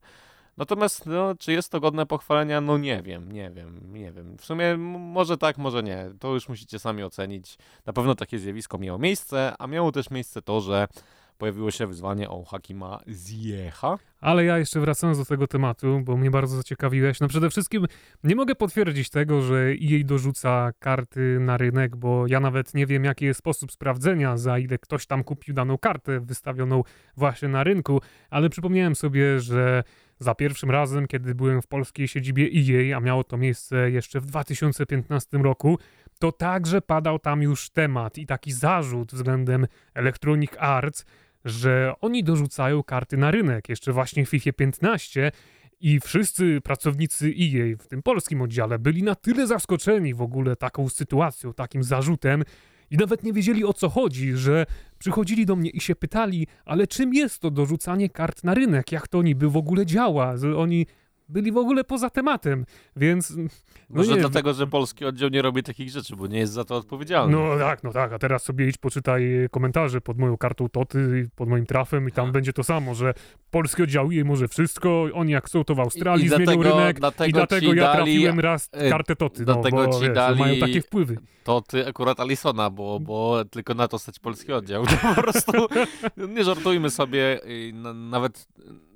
Natomiast, 0.57 1.05
no, 1.05 1.35
czy 1.35 1.51
jest 1.51 1.71
to 1.71 1.79
godne 1.79 2.05
pochwalenia? 2.05 2.61
No 2.61 2.77
nie 2.77 3.01
wiem, 3.01 3.31
nie 3.31 3.51
wiem, 3.51 3.93
nie 3.93 4.11
wiem. 4.11 4.37
W 4.37 4.45
sumie 4.45 4.77
może 4.77 5.37
tak, 5.37 5.57
może 5.57 5.83
nie. 5.83 6.09
To 6.19 6.33
już 6.33 6.49
musicie 6.49 6.79
sami 6.79 7.03
ocenić. 7.03 7.57
Na 7.85 7.93
pewno 7.93 8.15
takie 8.15 8.39
zjawisko 8.39 8.77
miało 8.77 8.99
miejsce, 8.99 9.53
a 9.59 9.67
miało 9.67 9.91
też 9.91 10.09
miejsce 10.09 10.41
to, 10.41 10.61
że 10.61 10.87
pojawiło 11.37 11.71
się 11.71 11.87
wyzwanie 11.87 12.29
o 12.29 12.43
Hakima 12.43 12.99
Ziecha. 13.07 13.97
Ale 14.21 14.45
ja 14.45 14.57
jeszcze 14.57 14.79
wracając 14.79 15.17
do 15.17 15.25
tego 15.25 15.47
tematu, 15.47 16.01
bo 16.03 16.17
mnie 16.17 16.31
bardzo 16.31 16.57
zaciekawiłeś. 16.57 17.19
No 17.19 17.27
przede 17.27 17.49
wszystkim 17.49 17.85
nie 18.23 18.35
mogę 18.35 18.55
potwierdzić 18.55 19.09
tego, 19.09 19.41
że 19.41 19.75
jej 19.75 20.05
dorzuca 20.05 20.71
karty 20.79 21.37
na 21.39 21.57
rynek, 21.57 21.95
bo 21.95 22.27
ja 22.27 22.39
nawet 22.39 22.73
nie 22.73 22.85
wiem, 22.85 23.03
jaki 23.03 23.25
jest 23.25 23.39
sposób 23.39 23.71
sprawdzenia, 23.71 24.37
za 24.37 24.59
ile 24.59 24.77
ktoś 24.77 25.05
tam 25.05 25.23
kupił 25.23 25.53
daną 25.53 25.77
kartę 25.77 26.19
wystawioną 26.19 26.83
właśnie 27.17 27.47
na 27.47 27.63
rynku, 27.63 28.01
ale 28.29 28.49
przypomniałem 28.49 28.95
sobie, 28.95 29.39
że 29.39 29.83
za 30.19 30.35
pierwszym 30.35 30.71
razem, 30.71 31.07
kiedy 31.07 31.35
byłem 31.35 31.61
w 31.61 31.67
polskiej 31.67 32.07
siedzibie 32.07 32.49
EA, 32.55 32.97
a 32.97 32.99
miało 32.99 33.23
to 33.23 33.37
miejsce 33.37 33.91
jeszcze 33.91 34.19
w 34.19 34.25
2015 34.25 35.37
roku, 35.37 35.79
to 36.19 36.31
także 36.31 36.81
padał 36.81 37.19
tam 37.19 37.41
już 37.41 37.69
temat 37.69 38.17
i 38.17 38.25
taki 38.25 38.51
zarzut 38.51 39.13
względem 39.13 39.67
Electronic 39.93 40.51
Arts, 40.59 41.05
że 41.45 41.93
oni 42.01 42.23
dorzucają 42.23 42.83
karty 42.83 43.17
na 43.17 43.31
rynek, 43.31 43.69
jeszcze 43.69 43.93
właśnie 43.93 44.25
w 44.25 44.29
FIFA 44.29 44.51
15 44.53 45.31
i 45.79 45.99
wszyscy 45.99 46.61
pracownicy 46.61 47.25
EA 47.25 47.77
w 47.79 47.87
tym 47.87 48.03
polskim 48.03 48.41
oddziale 48.41 48.79
byli 48.79 49.03
na 49.03 49.15
tyle 49.15 49.47
zaskoczeni 49.47 50.13
w 50.13 50.21
ogóle 50.21 50.55
taką 50.55 50.89
sytuacją, 50.89 51.53
takim 51.53 51.83
zarzutem 51.83 52.43
i 52.91 52.97
nawet 52.97 53.23
nie 53.23 53.33
wiedzieli 53.33 53.65
o 53.65 53.73
co 53.73 53.89
chodzi, 53.89 54.33
że 54.33 54.65
przychodzili 54.97 55.45
do 55.45 55.55
mnie 55.55 55.69
i 55.69 55.81
się 55.81 55.95
pytali, 55.95 56.47
ale 56.65 56.87
czym 56.87 57.13
jest 57.13 57.39
to 57.39 57.51
dorzucanie 57.51 58.09
kart 58.09 58.43
na 58.43 58.53
rynek, 58.53 58.91
jak 58.91 59.07
to 59.07 59.21
niby 59.21 59.49
w 59.49 59.57
ogóle 59.57 59.85
działa, 59.85 60.37
że 60.37 60.57
oni 60.57 60.85
byli 61.29 61.51
w 61.51 61.57
ogóle 61.57 61.83
poza 61.83 62.09
tematem, 62.09 62.65
więc... 62.95 63.35
No 63.37 63.45
Może 63.89 64.13
nie, 64.13 64.19
dlatego, 64.19 64.53
że 64.53 64.67
polski 64.67 65.05
oddział 65.05 65.29
nie 65.29 65.41
robi 65.41 65.63
takich 65.63 65.89
rzeczy, 65.89 66.15
bo 66.15 66.27
nie 66.27 66.39
jest 66.39 66.53
za 66.53 66.63
to 66.63 66.75
odpowiedzialny. 66.75 67.37
No 67.37 67.57
tak, 67.59 67.83
no 67.83 67.91
tak, 67.91 68.13
a 68.13 68.19
teraz 68.19 68.43
sobie 68.43 68.67
idź 68.67 68.77
poczytaj 68.77 69.47
komentarze 69.51 70.01
pod 70.01 70.17
moją 70.17 70.37
kartą 70.37 70.69
Toty, 70.69 71.29
pod 71.35 71.49
moim 71.49 71.65
trafem 71.65 72.07
i 72.09 72.11
tam 72.11 72.31
będzie 72.31 72.53
to 72.53 72.63
samo, 72.63 72.95
że 72.95 73.13
polski 73.51 73.83
oddział 73.83 74.11
jej 74.11 74.25
może 74.25 74.47
wszystko, 74.47 75.07
oni 75.13 75.31
jak 75.31 75.49
są 75.49 75.63
to 75.63 75.75
w 75.75 75.79
Australii, 75.79 76.23
I, 76.23 76.25
i 76.25 76.29
zmienią 76.29 76.45
dlatego, 76.45 76.63
rynek 76.63 76.99
dlatego 76.99 77.29
i 77.29 77.33
dlatego 77.33 77.73
ja 77.73 77.83
dali, 77.83 77.95
trafiłem 77.95 78.39
raz 78.39 78.69
e, 78.71 78.89
kartę 78.89 79.15
Toty, 79.15 79.45
no, 79.45 79.53
dlatego 79.53 79.77
bo 79.77 79.93
ci 79.93 80.01
wiesz, 80.01 80.15
dali 80.15 80.39
mają 80.39 80.59
takie 80.59 80.81
wpływy. 80.81 81.17
Toty 81.43 81.87
akurat 81.87 82.19
Alisona, 82.19 82.69
bo, 82.69 82.99
bo 82.99 83.45
tylko 83.45 83.73
na 83.73 83.87
to 83.87 83.99
stać 83.99 84.19
polski 84.19 84.53
oddział. 84.53 84.83
Po 85.15 85.21
prostu 85.21 85.51
nie 86.17 86.43
żartujmy 86.43 86.89
sobie, 86.89 87.39
nawet 87.93 88.47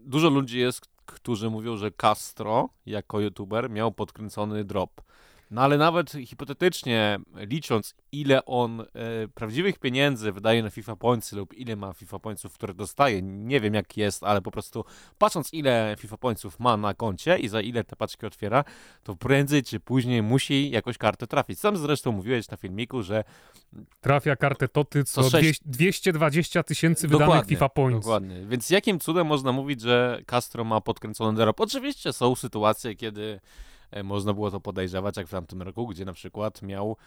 dużo 0.06 0.30
ludzi 0.30 0.60
jest, 0.60 0.86
którzy 1.12 1.50
mówią, 1.50 1.78
że 1.78 1.92
Castro 1.92 2.70
jako 2.86 3.20
youtuber 3.20 3.70
miał 3.70 3.92
podkręcony 3.92 4.64
drop. 4.64 5.02
No 5.52 5.62
ale 5.62 5.78
nawet 5.78 6.12
hipotetycznie 6.26 7.20
licząc, 7.36 7.96
ile 8.12 8.46
on 8.46 8.82
e, 8.82 8.86
prawdziwych 9.28 9.80
pieniędzy 9.80 10.32
wydaje 10.32 10.64
na 10.64 10.70
FIFA 10.70 10.96
Points 10.96 11.34
lub 11.34 11.54
ile 11.54 11.76
ma 11.76 11.94
FIFA 11.94 12.20
Pointsów, 12.20 12.54
które 12.54 12.74
dostaje, 12.74 13.22
nie 13.22 13.60
wiem 13.60 13.74
jak 13.74 13.98
jest, 13.98 14.24
ale 14.24 14.42
po 14.42 14.52
prostu 14.52 14.86
patrząc 15.18 15.54
ile 15.54 15.96
FIFA 16.00 16.18
Pointsów 16.18 16.60
ma 16.60 16.78
na 16.78 16.94
koncie 16.94 17.38
i 17.38 17.48
za 17.48 17.62
ile 17.62 17.84
te 17.84 17.96
paczki 17.96 18.26
otwiera, 18.26 18.64
to 19.04 19.16
prędzej 19.16 19.64
czy 19.64 19.80
później 19.80 20.24
musi 20.24 20.70
jakoś 20.70 20.98
kartę 20.98 21.28
trafić. 21.28 21.60
Sam 21.60 21.78
zresztą 21.78 22.12
mówiłeś 22.12 22.50
na 22.50 22.58
filmiku, 22.58 23.04
że 23.04 23.24
trafia 24.02 24.36
kartę 24.36 24.68
Toty 24.68 25.04
co, 25.04 25.24
co 25.24 25.30
6... 25.30 25.62
220 25.66 26.64
tysięcy 26.64 27.08
wydanych 27.08 27.46
FIFA 27.46 27.70
Points. 27.70 28.06
Dokładnie, 28.06 28.46
więc 28.48 28.70
jakim 28.70 29.00
cudem 29.00 29.28
można 29.28 29.52
mówić, 29.52 29.82
że 29.82 30.22
Castro 30.26 30.64
ma 30.64 30.82
podkręcony 30.82 31.38
drop? 31.38 31.62
Oczywiście 31.62 32.14
są 32.14 32.36
sytuacje, 32.36 32.96
kiedy 32.96 33.40
można 34.04 34.34
było 34.34 34.52
to 34.52 34.60
podejrzewać, 34.60 35.18
jak 35.18 35.28
w 35.28 35.32
tamtym 35.32 35.62
roku, 35.62 35.88
gdzie 35.88 36.06
na 36.06 36.14
przykład 36.14 36.62
miał 36.62 36.98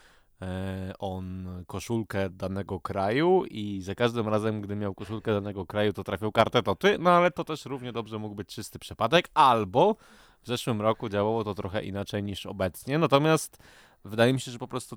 e, 0.43 0.93
on 0.99 1.49
koszulkę 1.67 2.31
danego 2.31 2.81
kraju 2.81 3.45
i 3.45 3.81
za 3.81 3.95
każdym 3.95 4.29
razem, 4.29 4.61
gdy 4.61 4.77
miał 4.77 4.95
koszulkę 4.95 5.33
danego 5.33 5.67
kraju, 5.67 5.93
to 5.93 6.05
trafił 6.05 6.33
kartę 6.33 6.63
to 6.63 6.75
ty, 6.75 6.99
no 6.99 7.11
ale 7.11 7.31
to 7.31 7.45
też 7.45 7.65
równie 7.65 7.93
dobrze 7.93 8.19
mógł 8.19 8.35
być 8.35 8.49
czysty 8.49 8.79
przypadek, 8.79 9.29
albo 9.35 9.97
w 10.43 10.47
zeszłym 10.47 10.81
roku 10.81 11.09
działało 11.09 11.45
to 11.45 11.55
trochę 11.55 11.85
inaczej 11.85 12.23
niż 12.23 12.47
obecnie, 12.47 12.99
natomiast 12.99 13.59
wydaje 14.05 14.33
mi 14.33 14.41
się, 14.41 14.51
że 14.51 14.59
po 14.59 14.69
prostu 14.69 14.97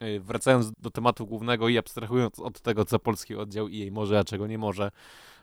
e, 0.00 0.20
wracając 0.20 0.72
do 0.72 0.90
tematu 0.90 1.26
głównego 1.26 1.68
i 1.68 1.78
abstrahując 1.78 2.40
od 2.40 2.60
tego, 2.60 2.84
co 2.84 2.98
polski 2.98 3.34
oddział 3.36 3.68
i 3.68 3.78
jej 3.78 3.92
może, 3.92 4.18
a 4.18 4.24
czego 4.24 4.46
nie 4.46 4.58
może, 4.58 4.90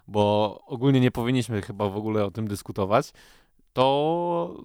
bo 0.07 0.59
ogólnie 0.65 0.99
nie 0.99 1.11
powinniśmy 1.11 1.61
chyba 1.61 1.89
w 1.89 1.97
ogóle 1.97 2.25
o 2.25 2.31
tym 2.31 2.47
dyskutować, 2.47 3.11
to 3.75 4.55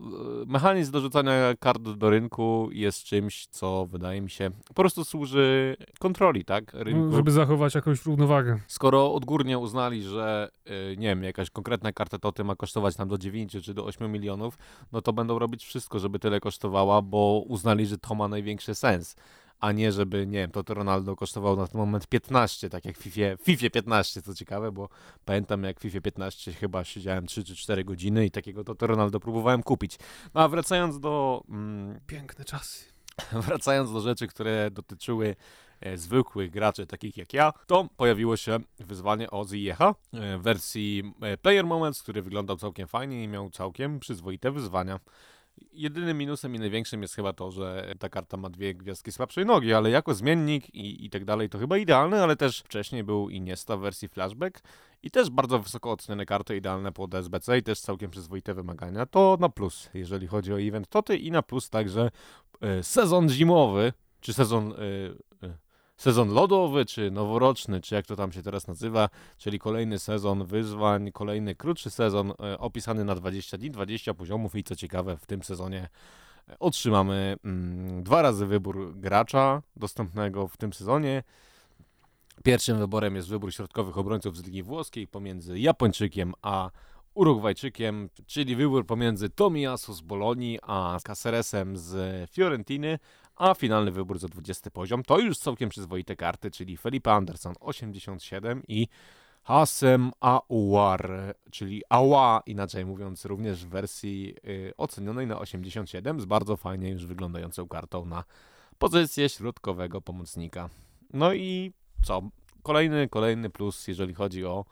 e, 0.43 0.53
mechanizm 0.53 0.93
dorzucania 0.93 1.55
kart 1.61 1.83
do 1.83 2.11
rynku 2.11 2.69
jest 2.73 3.05
czymś, 3.05 3.47
co 3.47 3.87
wydaje 3.87 4.21
mi 4.21 4.31
się 4.31 4.51
po 4.69 4.75
prostu 4.75 5.05
służy 5.05 5.77
kontroli, 5.99 6.45
tak? 6.45 6.75
Rynku. 6.75 7.05
No, 7.05 7.17
żeby 7.17 7.31
zachować 7.31 7.75
jakąś 7.75 8.07
równowagę. 8.07 8.61
Skoro 8.67 9.15
odgórnie 9.15 9.59
uznali, 9.59 10.03
że 10.03 10.51
e, 10.65 10.97
nie 10.97 11.09
wiem, 11.09 11.25
jakaś 11.25 11.51
konkretna 11.51 11.93
karta 11.93 12.19
toty 12.19 12.45
ma 12.45 12.57
kosztować 12.57 12.99
nam 12.99 13.09
do 13.09 13.19
9 13.19 13.57
czy 13.63 13.75
do 13.75 13.85
8 13.85 14.13
milionów, 14.13 14.59
no 14.93 15.03
to 15.03 15.13
będą 15.13 15.39
robić 15.39 15.65
wszystko, 15.65 15.99
żeby 15.99 16.19
tyle 16.19 16.41
kosztowała, 16.41 17.03
bo 17.03 17.45
uznali, 17.47 17.87
że 17.87 17.99
to 17.99 18.15
ma 18.15 18.29
największy 18.29 18.75
sens 18.75 19.17
a 19.61 19.73
nie 19.73 19.93
żeby, 19.93 20.27
nie 20.27 20.39
wiem, 20.39 20.51
to, 20.51 20.75
Ronaldo 20.75 21.17
kosztował 21.17 21.57
na 21.57 21.67
ten 21.67 21.79
moment 21.79 22.07
15, 22.07 22.71
tak 22.71 22.85
jak 22.85 22.99
w 22.99 23.03
FIFA, 23.03 23.37
FIFA 23.43 23.71
15, 23.71 24.23
co 24.23 24.35
ciekawe, 24.35 24.73
bo 24.73 24.89
pamiętam 25.25 25.65
jak 25.65 25.79
w 25.79 25.83
FIFA 25.83 26.01
15 26.01 26.53
chyba 26.53 26.85
siedziałem 26.85 27.27
3 27.27 27.45
czy 27.45 27.57
4 27.57 27.85
godziny 27.85 28.27
i 28.27 28.31
takiego 28.31 28.65
to, 28.65 28.75
to 28.75 28.87
Ronaldo 28.87 29.21
próbowałem 29.21 29.63
kupić. 29.63 29.99
No 30.35 30.41
a 30.41 30.49
wracając 30.49 31.01
do... 31.01 31.45
Mm, 31.49 32.01
Piękne 32.07 32.45
czasy. 32.45 32.85
wracając 33.47 33.93
do 33.93 34.01
rzeczy, 34.01 34.27
które 34.27 34.71
dotyczyły 34.71 35.37
e, 35.81 35.97
zwykłych 35.99 36.51
graczy, 36.51 36.87
takich 36.87 37.17
jak 37.17 37.33
ja, 37.33 37.53
to 37.67 37.89
pojawiło 37.97 38.37
się 38.37 38.59
wyzwanie 38.79 39.31
o 39.31 39.47
Ziecha 39.49 39.95
e, 40.13 40.39
w 40.39 40.43
wersji 40.43 41.13
e, 41.21 41.37
Player 41.37 41.67
Moments, 41.67 42.03
który 42.03 42.23
wyglądał 42.23 42.57
całkiem 42.57 42.89
fajnie 42.89 43.25
i 43.25 43.29
miał 43.29 43.51
całkiem 43.51 44.01
przyzwoite 44.01 44.51
wyzwania. 44.51 45.01
Jedynym 45.73 46.19
minusem 46.19 46.55
i 46.55 46.59
największym 46.59 47.03
jest 47.03 47.15
chyba 47.15 47.33
to, 47.33 47.51
że 47.51 47.95
ta 47.99 48.09
karta 48.09 48.37
ma 48.37 48.51
dwie 48.51 48.75
gwiazdki 48.75 49.13
słabszej 49.13 49.47
nogi, 49.47 49.75
ale 49.75 49.91
jako 49.91 50.15
zmiennik 50.15 50.75
i, 50.75 51.05
i 51.07 51.11
tak 51.11 51.25
dalej 51.25 51.49
to 51.49 51.59
chyba 51.59 51.79
idealne, 51.79 52.23
ale 52.23 52.37
też 52.37 52.61
wcześniej 52.61 53.05
był 53.05 53.31
Iniesta 53.31 53.77
w 53.77 53.81
wersji 53.81 54.09
Flashback 54.09 54.61
i 55.03 55.11
też 55.11 55.31
bardzo 55.31 55.59
wysoko 55.59 55.93
ocenione 55.93 56.27
karty, 56.27 56.57
idealne 56.57 56.93
pod 56.93 57.15
SBC 57.15 57.59
i 57.59 57.63
też 57.63 57.81
całkiem 57.81 58.11
przyzwoite 58.11 58.55
wymagania. 58.55 59.07
To 59.07 59.37
na 59.41 59.49
plus, 59.49 59.91
jeżeli 59.95 60.27
chodzi 60.27 60.53
o 60.53 60.61
event 60.61 60.89
Toty 60.89 61.17
i 61.17 61.31
na 61.31 61.43
plus 61.43 61.71
także 61.71 62.11
e, 62.61 62.83
sezon 62.83 63.29
zimowy, 63.29 63.93
czy 64.21 64.33
sezon... 64.33 64.73
E, 64.73 65.47
e, 65.47 65.70
sezon 66.01 66.29
lodowy, 66.29 66.87
czy 66.87 67.11
noworoczny, 67.11 67.81
czy 67.81 67.95
jak 67.95 68.07
to 68.07 68.17
tam 68.17 68.33
się 68.33 68.43
teraz 68.43 68.69
nazywa, 68.69 69.09
czyli 69.39 69.59
kolejny 69.59 69.99
sezon 69.99 70.45
wyzwań, 70.45 71.13
kolejny 71.13 71.55
krótszy 71.55 71.91
sezon 71.91 72.31
e, 72.31 72.59
opisany 72.59 73.05
na 73.05 73.15
20 73.15 73.59
dni, 73.59 73.71
20 73.71 74.15
poziomów 74.15 74.55
i 74.55 74.65
co 74.65 74.77
ciekawe 74.77 75.17
w 75.17 75.27
tym 75.27 75.43
sezonie 75.43 75.89
e, 76.49 76.59
otrzymamy 76.59 77.37
mm, 77.45 78.03
dwa 78.03 78.23
razy 78.23 78.47
wybór 78.47 78.93
gracza 78.97 79.63
dostępnego 79.77 80.49
w 80.49 80.57
tym 80.57 80.73
sezonie. 80.73 81.23
Pierwszym 82.45 82.79
wyborem 82.79 83.17
jest 83.17 83.29
wybór 83.29 83.53
środkowych 83.53 83.99
obrońców 83.99 84.37
z 84.37 84.45
Ligi 84.45 84.63
Włoskiej 84.63 85.07
pomiędzy 85.07 85.59
Japończykiem 85.59 86.35
a 86.43 86.71
Urugwajczykiem, 87.15 88.09
czyli 88.27 88.57
wybór 88.57 88.87
pomiędzy 88.87 89.31
Tomiasu 89.31 89.95
z 89.95 90.01
Bolonii 90.01 90.59
a 90.63 90.99
Caceresem 91.05 91.77
z 91.77 92.31
Fiorentiny, 92.31 92.99
a 93.41 93.55
finalny 93.55 93.91
wybór 93.91 94.19
za 94.19 94.29
20 94.29 94.71
poziom 94.71 95.03
to 95.03 95.19
już 95.19 95.39
całkiem 95.39 95.69
przyzwoite 95.69 96.17
karty, 96.17 96.51
czyli 96.51 96.77
Felipe 96.77 97.13
Anderson 97.13 97.55
87 97.61 98.63
i 98.69 98.89
Hasem 99.43 100.11
Aouar, 100.21 101.35
czyli 101.51 101.83
Awa, 101.89 102.43
inaczej 102.47 102.87
mówiąc, 102.87 103.25
również 103.25 103.67
w 103.67 103.69
wersji 103.69 104.35
y, 104.45 104.73
ocenionej 104.77 105.27
na 105.27 105.39
87 105.39 106.21
z 106.21 106.25
bardzo 106.25 106.57
fajnie 106.57 106.91
już 106.91 107.07
wyglądającą 107.07 107.69
kartą 107.69 108.05
na 108.07 108.25
pozycję 108.79 109.29
środkowego 109.29 110.01
pomocnika. 110.01 110.71
No 111.13 111.35
i 111.35 111.73
co? 112.05 112.23
Kolejny, 112.63 113.09
kolejny 113.09 113.51
plus, 113.51 113.89
jeżeli 113.89 114.15
chodzi 114.15 114.45
o 114.45 114.65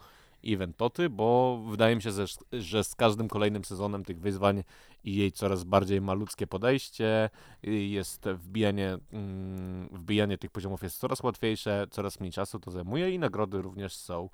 event 0.45 0.77
Toty, 0.77 1.09
bo 1.09 1.59
wydaje 1.69 1.95
mi 1.95 2.01
się, 2.01 2.11
że, 2.11 2.25
że 2.51 2.83
z 2.83 2.95
każdym 2.95 3.27
kolejnym 3.27 3.65
sezonem 3.65 4.05
tych 4.05 4.19
wyzwań 4.19 4.63
i 5.03 5.15
jej 5.15 5.31
coraz 5.31 5.63
bardziej 5.63 6.01
maludzkie 6.01 6.47
podejście, 6.47 7.29
jest 7.63 8.25
wbijanie, 8.29 8.97
mm, 9.13 9.89
wbijanie 9.91 10.37
tych 10.37 10.51
poziomów 10.51 10.83
jest 10.83 10.97
coraz 10.97 11.23
łatwiejsze, 11.23 11.87
coraz 11.91 12.19
mniej 12.19 12.31
czasu 12.31 12.59
to 12.59 12.71
zajmuje 12.71 13.11
i 13.11 13.19
nagrody 13.19 13.61
również 13.61 13.95
są 13.95 14.29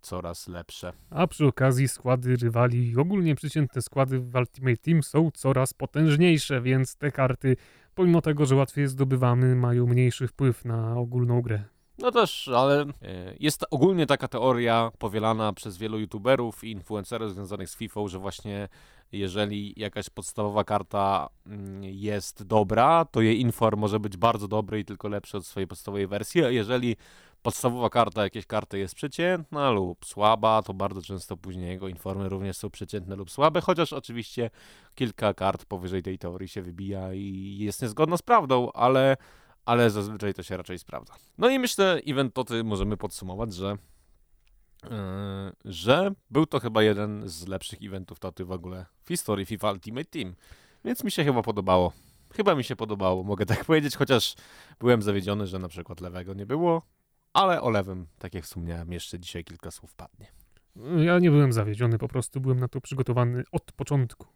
coraz 0.00 0.48
lepsze. 0.48 0.92
A 1.10 1.26
przy 1.26 1.46
okazji 1.46 1.88
składy 1.88 2.36
rywali, 2.36 2.96
ogólnie 2.96 3.34
przeciętne 3.34 3.82
składy 3.82 4.18
w 4.18 4.34
Ultimate 4.34 4.76
Team 4.76 5.02
są 5.02 5.30
coraz 5.30 5.74
potężniejsze, 5.74 6.60
więc 6.60 6.96
te 6.96 7.12
karty, 7.12 7.56
pomimo 7.94 8.22
tego, 8.22 8.46
że 8.46 8.54
łatwiej 8.54 8.88
zdobywamy, 8.88 9.56
mają 9.56 9.86
mniejszy 9.86 10.28
wpływ 10.28 10.64
na 10.64 10.96
ogólną 10.96 11.42
grę. 11.42 11.64
No 11.98 12.10
też, 12.10 12.48
ale 12.48 12.82
e, 12.82 12.86
jest 13.40 13.64
ogólnie 13.70 14.06
taka 14.06 14.28
teoria 14.28 14.90
powielana 14.98 15.52
przez 15.52 15.76
wielu 15.76 15.98
youtuberów 15.98 16.64
i 16.64 16.70
influencerów 16.70 17.32
związanych 17.32 17.70
z 17.70 17.76
FIFA, 17.76 18.08
że 18.08 18.18
właśnie 18.18 18.68
jeżeli 19.12 19.74
jakaś 19.76 20.10
podstawowa 20.10 20.64
karta 20.64 21.28
mm, 21.46 21.84
jest 21.84 22.42
dobra, 22.42 23.04
to 23.04 23.20
jej 23.20 23.40
inform 23.40 23.80
może 23.80 24.00
być 24.00 24.16
bardzo 24.16 24.48
dobry 24.48 24.80
i 24.80 24.84
tylko 24.84 25.08
lepszy 25.08 25.36
od 25.36 25.46
swojej 25.46 25.66
podstawowej 25.66 26.06
wersji, 26.06 26.44
a 26.44 26.50
jeżeli 26.50 26.96
podstawowa 27.42 27.90
karta 27.90 28.22
jakiejś 28.22 28.46
karty 28.46 28.78
jest 28.78 28.94
przeciętna 28.94 29.70
lub 29.70 30.06
słaba, 30.06 30.62
to 30.62 30.74
bardzo 30.74 31.02
często 31.02 31.36
później 31.36 31.68
jego 31.68 31.88
informy 31.88 32.28
również 32.28 32.56
są 32.56 32.70
przeciętne 32.70 33.16
lub 33.16 33.30
słabe, 33.30 33.60
chociaż 33.60 33.92
oczywiście 33.92 34.50
kilka 34.94 35.34
kart 35.34 35.64
powyżej 35.64 36.02
tej 36.02 36.18
teorii 36.18 36.48
się 36.48 36.62
wybija 36.62 37.14
i 37.14 37.56
jest 37.60 37.82
niezgodna 37.82 38.16
z 38.16 38.22
prawdą, 38.22 38.72
ale 38.72 39.16
ale 39.68 39.90
zazwyczaj 39.90 40.34
to 40.34 40.42
się 40.42 40.56
raczej 40.56 40.78
sprawdza. 40.78 41.14
No 41.38 41.48
i 41.48 41.58
myślę, 41.58 42.00
event 42.06 42.34
Toty 42.34 42.64
możemy 42.64 42.96
podsumować, 42.96 43.54
że 43.54 43.76
Yy, 44.84 44.90
że 45.64 46.10
był 46.30 46.46
to 46.46 46.60
chyba 46.60 46.82
jeden 46.82 47.28
z 47.28 47.46
lepszych 47.46 47.78
eventów 47.82 48.18
Toty 48.18 48.44
w 48.44 48.52
ogóle 48.52 48.86
w 49.04 49.08
historii 49.08 49.46
FIFA 49.46 49.72
Ultimate 49.72 50.04
Team. 50.04 50.34
Więc 50.84 51.04
mi 51.04 51.10
się 51.10 51.24
chyba 51.24 51.42
podobało. 51.42 51.92
Chyba 52.34 52.54
mi 52.54 52.64
się 52.64 52.76
podobało, 52.76 53.22
mogę 53.22 53.46
tak 53.46 53.64
powiedzieć, 53.70 53.96
chociaż 53.96 54.34
byłem 54.80 55.02
zawiedziony, 55.02 55.46
że 55.46 55.58
na 55.58 55.68
przykład 55.68 56.00
lewego 56.00 56.34
nie 56.34 56.46
było, 56.46 56.82
ale 57.32 57.62
o 57.62 57.70
lewym, 57.70 58.06
tak 58.18 58.34
jak 58.34 58.44
wspomniałem, 58.44 58.92
jeszcze 58.92 59.18
dzisiaj 59.18 59.44
kilka 59.44 59.70
słów 59.70 59.94
padnie. 59.94 60.26
Ja 61.04 61.18
nie 61.18 61.30
byłem 61.30 61.52
zawiedziony, 61.52 61.98
po 61.98 62.08
prostu 62.08 62.40
byłem 62.40 62.60
na 62.60 62.68
to 62.68 62.80
przygotowany 62.80 63.42
od 63.52 63.72
początku. 63.72 64.26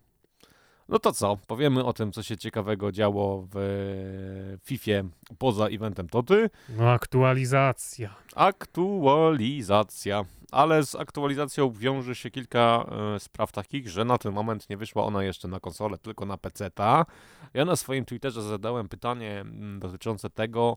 No 0.88 0.98
to 0.98 1.12
co? 1.12 1.36
Powiemy 1.46 1.84
o 1.84 1.92
tym, 1.92 2.12
co 2.12 2.22
się 2.22 2.36
ciekawego 2.36 2.92
działo 2.92 3.48
w 3.54 4.56
FIFA 4.64 4.92
poza 5.38 5.66
eventem 5.66 6.08
Toty. 6.08 6.50
No 6.68 6.90
aktualizacja. 6.90 8.14
Aktualizacja. 8.34 10.24
Ale 10.52 10.86
z 10.86 10.94
aktualizacją 10.94 11.70
wiąże 11.70 12.14
się 12.14 12.30
kilka 12.30 12.86
e, 13.16 13.20
spraw 13.20 13.52
takich, 13.52 13.88
że 13.88 14.04
na 14.04 14.18
ten 14.18 14.32
moment 14.32 14.70
nie 14.70 14.76
wyszła 14.76 15.04
ona 15.04 15.24
jeszcze 15.24 15.48
na 15.48 15.60
konsolę, 15.60 15.98
tylko 15.98 16.26
na 16.26 16.36
PC-ta. 16.36 17.06
Ja 17.54 17.64
na 17.64 17.76
swoim 17.76 18.04
Twitterze 18.04 18.42
zadałem 18.42 18.88
pytanie 18.88 19.40
mm, 19.40 19.80
dotyczące 19.80 20.30
tego, 20.30 20.76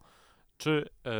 czy 0.58 0.90
e, 1.06 1.12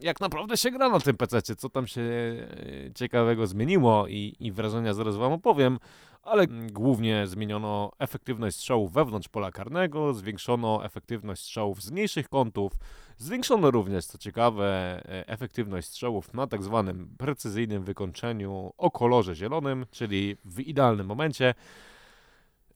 jak 0.00 0.20
naprawdę 0.20 0.56
się 0.56 0.70
gra 0.70 0.88
na 0.88 1.00
tym 1.00 1.16
PC, 1.16 1.42
co 1.42 1.68
tam 1.68 1.86
się 1.86 2.02
e, 2.02 2.92
ciekawego 2.94 3.46
zmieniło 3.46 4.06
i, 4.08 4.36
i 4.40 4.52
wrażenia 4.52 4.94
zaraz 4.94 5.16
wam 5.16 5.32
opowiem 5.32 5.78
ale 6.24 6.46
głównie 6.72 7.26
zmieniono 7.26 7.92
efektywność 7.98 8.56
strzałów 8.56 8.92
wewnątrz 8.92 9.28
pola 9.28 9.52
karnego, 9.52 10.14
zwiększono 10.14 10.84
efektywność 10.84 11.42
strzałów 11.42 11.82
z 11.82 11.90
mniejszych 11.90 12.28
kątów, 12.28 12.72
zwiększono 13.18 13.70
również, 13.70 14.06
co 14.06 14.18
ciekawe, 14.18 14.66
e, 15.08 15.28
efektywność 15.28 15.88
strzałów 15.88 16.34
na 16.34 16.46
tak 16.46 16.62
zwanym 16.62 17.14
precyzyjnym 17.18 17.84
wykończeniu 17.84 18.72
o 18.76 18.90
kolorze 18.90 19.34
zielonym, 19.34 19.86
czyli 19.90 20.36
w 20.44 20.60
idealnym 20.60 21.06
momencie. 21.06 21.54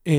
E, 0.06 0.12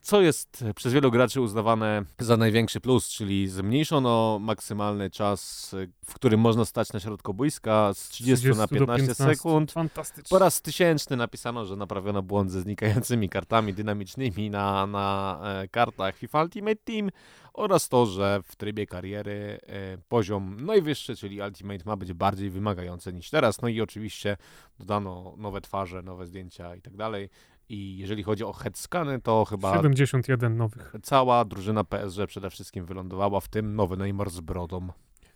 co 0.00 0.20
jest 0.20 0.64
przez 0.76 0.92
wielu 0.92 1.10
graczy 1.10 1.40
uznawane 1.40 2.04
za 2.18 2.36
największy 2.36 2.80
plus, 2.80 3.08
czyli 3.08 3.48
zmniejszono 3.48 4.38
maksymalny 4.38 5.10
czas, 5.10 5.74
w 6.04 6.14
którym 6.14 6.40
można 6.40 6.64
stać 6.64 6.92
na 6.92 7.00
środku 7.00 7.34
boiska 7.34 7.94
z 7.94 8.08
30, 8.08 8.42
30 8.42 8.60
na 8.60 8.68
15, 8.68 9.06
15 9.06 9.36
sekund. 9.36 9.72
Fantastycznie. 9.72 10.28
Po 10.30 10.38
raz 10.38 10.62
tysięczny 10.62 11.16
napisano, 11.16 11.64
że 11.64 11.76
naprawiono 11.76 12.22
błąd 12.22 12.50
ze 12.50 12.60
znikającymi 12.60 13.28
kartami 13.28 13.74
dynamicznymi 13.74 14.50
na, 14.50 14.86
na 14.86 15.40
e, 15.44 15.68
kartach 15.68 16.16
FIFA 16.16 16.42
Ultimate 16.42 16.76
Team 16.84 17.10
oraz 17.54 17.88
to, 17.88 18.06
że 18.06 18.40
w 18.44 18.56
trybie 18.56 18.86
kariery 18.86 19.60
e, 19.66 19.98
poziom 20.08 20.64
najwyższy, 20.64 21.16
czyli 21.16 21.40
Ultimate 21.40 21.84
ma 21.86 21.96
być 21.96 22.12
bardziej 22.12 22.50
wymagający 22.50 23.12
niż 23.12 23.30
teraz. 23.30 23.62
No 23.62 23.68
i 23.68 23.80
oczywiście 23.80 24.36
dodano 24.78 25.34
nowe 25.36 25.60
twarze, 25.60 26.02
nowe 26.02 26.26
zdjęcia 26.26 26.76
i 26.76 26.82
tak 26.82 26.96
dalej. 26.96 27.28
I 27.72 27.96
jeżeli 27.98 28.22
chodzi 28.22 28.44
o 28.44 28.52
headskany, 28.52 29.20
to 29.20 29.44
chyba 29.44 29.76
71 29.76 30.56
nowych. 30.56 30.94
cała 31.02 31.44
drużyna 31.44 31.84
PSG 31.84 32.26
przede 32.26 32.50
wszystkim 32.50 32.86
wylądowała, 32.86 33.40
w 33.40 33.48
tym 33.48 33.76
nowy 33.76 33.96
Neymar 33.96 34.30
z 34.30 34.40
brodą. 34.40 34.88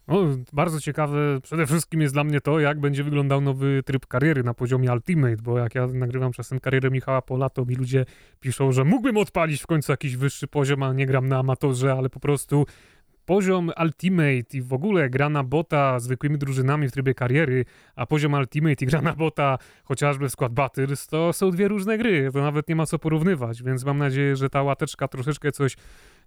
No, 0.09 0.16
bardzo 0.53 0.81
ciekawe 0.81 1.40
przede 1.42 1.66
wszystkim 1.66 2.01
jest 2.01 2.14
dla 2.14 2.25
mnie 2.25 2.40
to, 2.40 2.61
jak 2.61 2.81
będzie 2.81 3.05
wyglądał 3.05 3.40
nowy 3.40 3.83
tryb 3.83 4.07
kariery 4.07 4.42
na 4.44 4.55
poziomie 4.55 4.92
Ultimate, 4.92 5.37
bo 5.37 5.59
jak 5.59 5.75
ja 5.75 5.87
nagrywam 5.87 6.33
czasem 6.33 6.61
karierę 6.61 6.90
Michała 6.90 7.22
Pola, 7.22 7.51
to 7.51 7.64
mi 7.64 7.75
ludzie 7.75 8.05
piszą, 8.40 8.72
że 8.72 8.85
mógłbym 8.85 9.16
odpalić 9.16 9.62
w 9.62 9.66
końcu 9.66 9.92
jakiś 9.92 10.16
wyższy 10.16 10.49
poziom, 10.49 10.83
a 10.83 10.92
nie 10.92 11.07
gram 11.07 11.29
na 11.29 11.38
amatorze, 11.38 11.92
ale 11.92 12.11
po 12.11 12.20
prostu 12.20 12.66
poziom 13.27 13.71
Ultimate 13.83 14.57
i 14.57 14.62
w 14.62 14.73
ogóle 14.73 15.11
gra 15.11 15.29
na 15.29 15.45
bota 15.45 16.01
zwykłymi 16.01 16.39
drużynami 16.39 16.89
w 16.89 16.93
trybie 16.93 17.15
kariery, 17.15 17.65
a 17.97 18.07
poziom 18.07 18.33
Ultimate 18.33 18.85
i 18.85 18.87
gra 18.87 19.03
na 19.03 19.12
bota 19.12 19.59
chociażby 19.85 20.29
w 20.29 20.33
skład 20.33 20.53
Battles, 20.53 21.07
to 21.07 21.33
są 21.33 21.51
dwie 21.51 21.69
różne 21.69 21.99
gry, 21.99 22.31
to 22.33 22.41
nawet 22.41 22.69
nie 22.69 22.77
ma 22.77 22.87
co 22.87 22.99
porównywać, 22.99 23.62
więc 23.62 23.85
mam 23.85 23.99
nadzieję, 23.99 24.37
że 24.37 24.51
ta 24.51 24.62
łateczka 24.62 25.09
troszeczkę 25.09 25.53
coś 25.53 25.77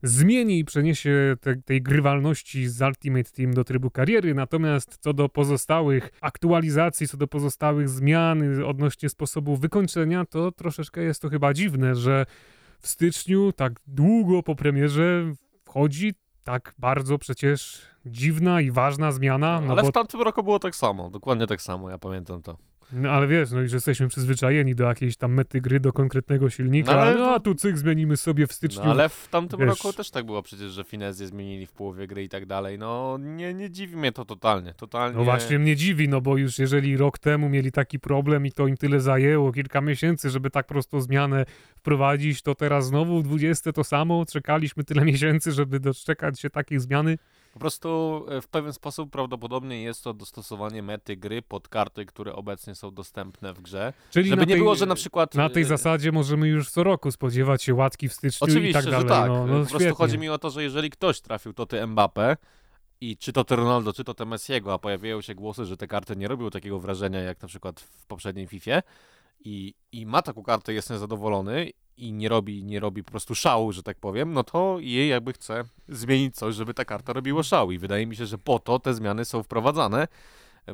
zmieni 0.04 0.60
i 0.60 0.66
przeniesie 0.66 1.36
te, 1.42 1.56
tej 1.56 1.82
grywalności 1.82 2.68
z 2.68 2.82
Ultimate 2.82 3.32
Team 3.32 3.54
do 3.54 3.64
trybu 3.64 3.92
kariery, 3.92 4.34
natomiast 4.34 4.98
co 5.00 5.14
do 5.14 5.30
pozostałych 5.30 6.10
aktualizacji, 6.22 7.08
co 7.08 7.18
do 7.18 7.28
pozostałych 7.28 7.90
zmian 7.90 8.64
odnośnie 8.64 9.10
sposobu 9.10 9.58
wykończenia, 9.58 10.26
to 10.26 10.52
troszeczkę 10.52 11.02
jest 11.02 11.22
to 11.22 11.30
chyba 11.30 11.54
dziwne, 11.54 11.96
że 11.96 12.26
w 12.80 12.88
styczniu, 12.88 13.52
tak 13.52 13.74
długo 13.88 14.44
po 14.44 14.56
premierze, 14.56 15.34
wchodzi 15.66 16.14
tak 16.52 16.74
bardzo 16.78 17.18
przecież 17.18 17.82
dziwna 18.06 18.62
i 18.62 18.72
ważna 18.72 19.12
zmiana. 19.12 19.62
No, 19.62 19.72
ale 19.72 19.82
bo... 19.82 19.88
w 19.88 19.92
tamtym 19.92 20.22
roku 20.22 20.44
było 20.44 20.60
tak 20.60 20.76
samo, 20.76 21.10
dokładnie 21.10 21.48
tak 21.48 21.62
samo, 21.62 21.90
ja 21.90 21.98
pamiętam 21.98 22.42
to. 22.42 22.58
No 22.94 23.10
ale 23.10 23.28
wiesz, 23.28 23.52
no 23.52 23.62
i 23.62 23.68
że 23.68 23.76
jesteśmy 23.78 24.08
przyzwyczajeni 24.08 24.76
do 24.76 24.84
jakiejś 24.84 25.18
tam 25.18 25.34
mety 25.34 25.62
gry, 25.62 25.80
do 25.80 25.94
konkretnego 25.94 26.50
silnika, 26.50 26.92
No, 26.94 27.00
ale 27.02 27.16
no, 27.16 27.34
a 27.34 27.40
tu 27.40 27.56
cyk 27.56 27.78
zmienimy 27.78 28.18
sobie 28.18 28.48
w 28.48 28.50
No, 28.50 28.54
styczniu. 28.56 28.84
ale 28.84 29.10
w 29.10 29.28
tamtym 29.32 29.60
wiesz- 29.60 29.70
roku 29.70 29.94
też 29.94 30.12
tak 30.12 30.26
było 30.26 30.44
przecież, 30.44 30.72
że 30.72 30.84
finezję 30.84 31.28
zmienili 31.28 31.66
w 31.66 31.72
połowie 31.72 32.08
gry 32.08 32.24
i 32.24 32.30
tak 32.30 32.46
dalej. 32.46 32.80
No 32.80 33.18
nie, 33.22 33.54
nie 33.54 33.70
dziwi 33.70 33.96
mnie 33.98 34.12
to 34.12 34.26
totalnie. 34.26 34.74
totalnie. 34.74 35.18
No 35.18 35.24
właśnie 35.24 35.60
mnie 35.60 35.76
dziwi, 35.76 36.10
no 36.10 36.22
bo 36.22 36.38
już 36.38 36.60
jeżeli 36.60 36.98
rok 36.98 37.20
temu 37.20 37.50
mieli 37.50 37.72
taki 37.72 38.00
problem 38.00 38.46
i 38.46 38.52
to 38.52 38.68
im 38.68 38.78
tyle 38.78 39.00
zajęło, 39.00 39.52
kilka 39.52 39.82
miesięcy, 39.82 40.30
żeby 40.30 40.50
tak 40.50 40.68
prostą 40.68 41.02
zmianę 41.02 41.46
wprowadzić, 41.78 42.42
to 42.42 42.56
teraz 42.56 42.86
znowu 42.88 43.20
w 43.20 43.24
20 43.24 43.74
to 43.74 43.84
samo, 43.84 44.26
czekaliśmy 44.26 44.84
tyle 44.84 45.06
miesięcy, 45.06 45.52
żeby 45.52 45.80
doczekać 45.80 46.40
się 46.40 46.50
takiej 46.50 46.80
zmiany. 46.80 47.18
Po 47.54 47.60
prostu 47.60 48.26
e, 48.30 48.42
w 48.42 48.48
pewien 48.48 48.74
sposób 48.74 49.12
prawdopodobnie 49.12 49.84
jest 49.84 50.04
to 50.04 50.14
dostosowanie 50.14 50.84
mety 50.84 51.18
gry 51.18 51.42
pod 51.42 51.68
karty, 51.68 52.06
które 52.06 52.34
obecnie 52.36 52.76
są 52.76 52.92
dostępne 52.92 53.54
w 53.54 53.62
grze. 53.62 53.94
Czyli 54.12 54.30
Żeby 54.30 54.42
na 54.42 54.46
nie 54.46 54.54
tej, 54.54 54.62
było, 54.62 54.76
że 54.76 54.86
na 54.86 54.96
przykład... 54.96 55.36
Na 55.36 55.50
tej 55.50 55.64
e, 55.64 55.66
zasadzie 55.66 56.12
możemy 56.12 56.48
już 56.48 56.70
co 56.70 56.84
roku 56.84 57.12
spodziewać 57.12 57.64
się 57.64 57.74
łatki 57.74 58.10
w 58.10 58.14
styczniu 58.14 58.46
Oczywiście, 58.46 58.70
i 58.70 58.74
tak 58.74 58.86
dalej. 58.86 59.02
że 59.02 59.08
tak. 59.08 59.28
No, 59.28 59.48
no, 59.48 59.48
po 59.48 59.54
prostu 59.54 59.80
świetnie. 59.80 59.96
chodzi 59.96 60.18
mi 60.18 60.30
o 60.30 60.38
to, 60.38 60.50
że 60.50 60.64
jeżeli 60.64 60.90
ktoś 60.90 61.22
trafił 61.22 61.54
to 61.54 61.66
ty 61.66 61.88
Mbappe 61.88 62.38
i 63.02 63.18
czy 63.18 63.34
to 63.34 63.56
Ronaldo, 63.56 63.94
czy 63.94 64.04
to 64.04 64.14
ty 64.14 64.26
Messiego, 64.26 64.74
a 64.74 64.80
pojawiają 64.80 65.22
się 65.22 65.36
głosy, 65.36 65.66
że 65.66 65.78
te 65.78 65.88
karty 65.88 66.16
nie 66.16 66.28
robią 66.28 66.50
takiego 66.50 66.80
wrażenia 66.80 67.20
jak 67.20 67.42
na 67.42 67.48
przykład 67.48 67.80
w 67.80 68.06
poprzedniej 68.06 68.48
Fifie 68.48 68.82
i, 69.40 69.74
i 69.92 70.06
ma 70.06 70.22
taką 70.22 70.44
kartę, 70.44 70.74
jest 70.74 70.90
niezadowolony 70.90 71.72
i 71.98 72.14
nie 72.14 72.30
robi, 72.30 72.64
nie 72.64 72.80
robi 72.80 73.04
po 73.04 73.12
prostu 73.12 73.36
szału, 73.36 73.72
że 73.72 73.84
tak 73.84 74.00
powiem, 74.00 74.34
no 74.34 74.44
to 74.44 74.78
jej 74.80 75.10
jakby 75.10 75.34
chce 75.34 75.64
zmienić 75.90 76.36
coś, 76.36 76.56
żeby 76.56 76.74
ta 76.74 76.86
karta 76.86 77.14
robiła 77.14 77.44
szał. 77.44 77.72
I 77.72 77.78
wydaje 77.78 78.08
mi 78.08 78.16
się, 78.16 78.26
że 78.26 78.38
po 78.38 78.60
to 78.60 78.80
te 78.80 78.94
zmiany 78.94 79.26
są 79.26 79.44
wprowadzane, 79.44 80.08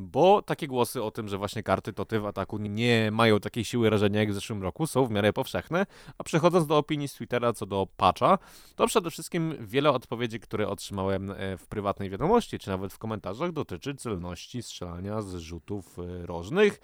bo 0.01 0.41
takie 0.41 0.67
głosy 0.67 1.03
o 1.03 1.11
tym, 1.11 1.27
że 1.27 1.37
właśnie 1.37 1.63
karty 1.63 1.93
toty 1.93 2.19
w 2.19 2.25
ataku 2.25 2.57
nie 2.57 3.09
mają 3.11 3.39
takiej 3.39 3.65
siły 3.65 3.89
rażenia 3.89 4.19
jak 4.19 4.31
w 4.31 4.33
zeszłym 4.33 4.63
roku 4.63 4.87
są 4.87 5.05
w 5.05 5.11
miarę 5.11 5.33
powszechne, 5.33 5.85
a 6.17 6.23
przechodząc 6.23 6.67
do 6.67 6.77
opinii 6.77 7.07
z 7.07 7.13
Twittera 7.13 7.53
co 7.53 7.65
do 7.65 7.87
patcha, 7.97 8.37
to 8.75 8.87
przede 8.87 9.11
wszystkim 9.11 9.55
wiele 9.59 9.91
odpowiedzi, 9.91 10.39
które 10.39 10.67
otrzymałem 10.67 11.31
e, 11.31 11.57
w 11.57 11.67
prywatnej 11.67 12.09
wiadomości, 12.09 12.59
czy 12.59 12.69
nawet 12.69 12.93
w 12.93 12.97
komentarzach, 12.97 13.51
dotyczy 13.51 13.95
celności 13.95 14.63
strzelania 14.63 15.21
z 15.21 15.35
rzutów 15.35 15.99
e, 15.99 16.25
rożnych, 16.25 16.79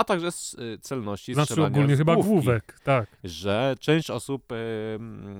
a 0.00 0.04
także 0.04 0.32
z 0.32 0.56
e, 0.58 0.78
celności 0.78 1.34
Znaczy 1.34 1.52
strzelania 1.52 1.76
ogólnie 1.76 1.96
chyba 1.96 2.14
główki 2.14 2.32
główek, 2.32 2.80
tak. 2.84 3.16
że 3.24 3.74
część 3.80 4.10
osób, 4.10 4.52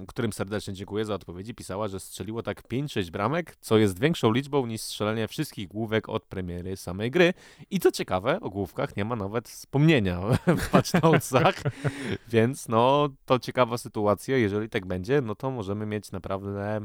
którym 0.09 0.33
serdecznie 0.33 0.75
dziękuję 0.75 1.05
za 1.05 1.15
odpowiedzi, 1.15 1.55
pisała, 1.55 1.89
że 1.89 2.01
strzeliło 2.01 2.43
tak 2.43 2.69
5-6 2.69 3.11
bramek, 3.11 3.57
co 3.61 3.79
jest 3.79 4.01
większą 4.01 4.33
liczbą 4.33 4.67
niż 4.67 4.81
strzelenie 4.81 5.29
wszystkich 5.29 5.69
główek 5.69 6.09
od 6.09 6.25
premiery 6.25 6.77
samej 6.77 7.11
gry. 7.11 7.35
I 7.71 7.79
co 7.79 7.93
ciekawe, 7.93 8.41
o 8.41 8.51
główkach 8.51 8.97
nie 8.97 9.05
ma 9.05 9.17
nawet 9.17 9.49
wspomnienia 9.49 10.21
w 10.67 10.71
patchnotesach, 10.71 11.55
więc 12.33 12.69
no 12.69 13.09
to 13.27 13.39
ciekawa 13.39 13.79
sytuacja. 13.79 14.37
Jeżeli 14.37 14.69
tak 14.69 14.87
będzie, 14.87 15.21
no 15.21 15.35
to 15.35 15.51
możemy 15.51 15.87
mieć 15.87 16.13
naprawdę 16.13 16.81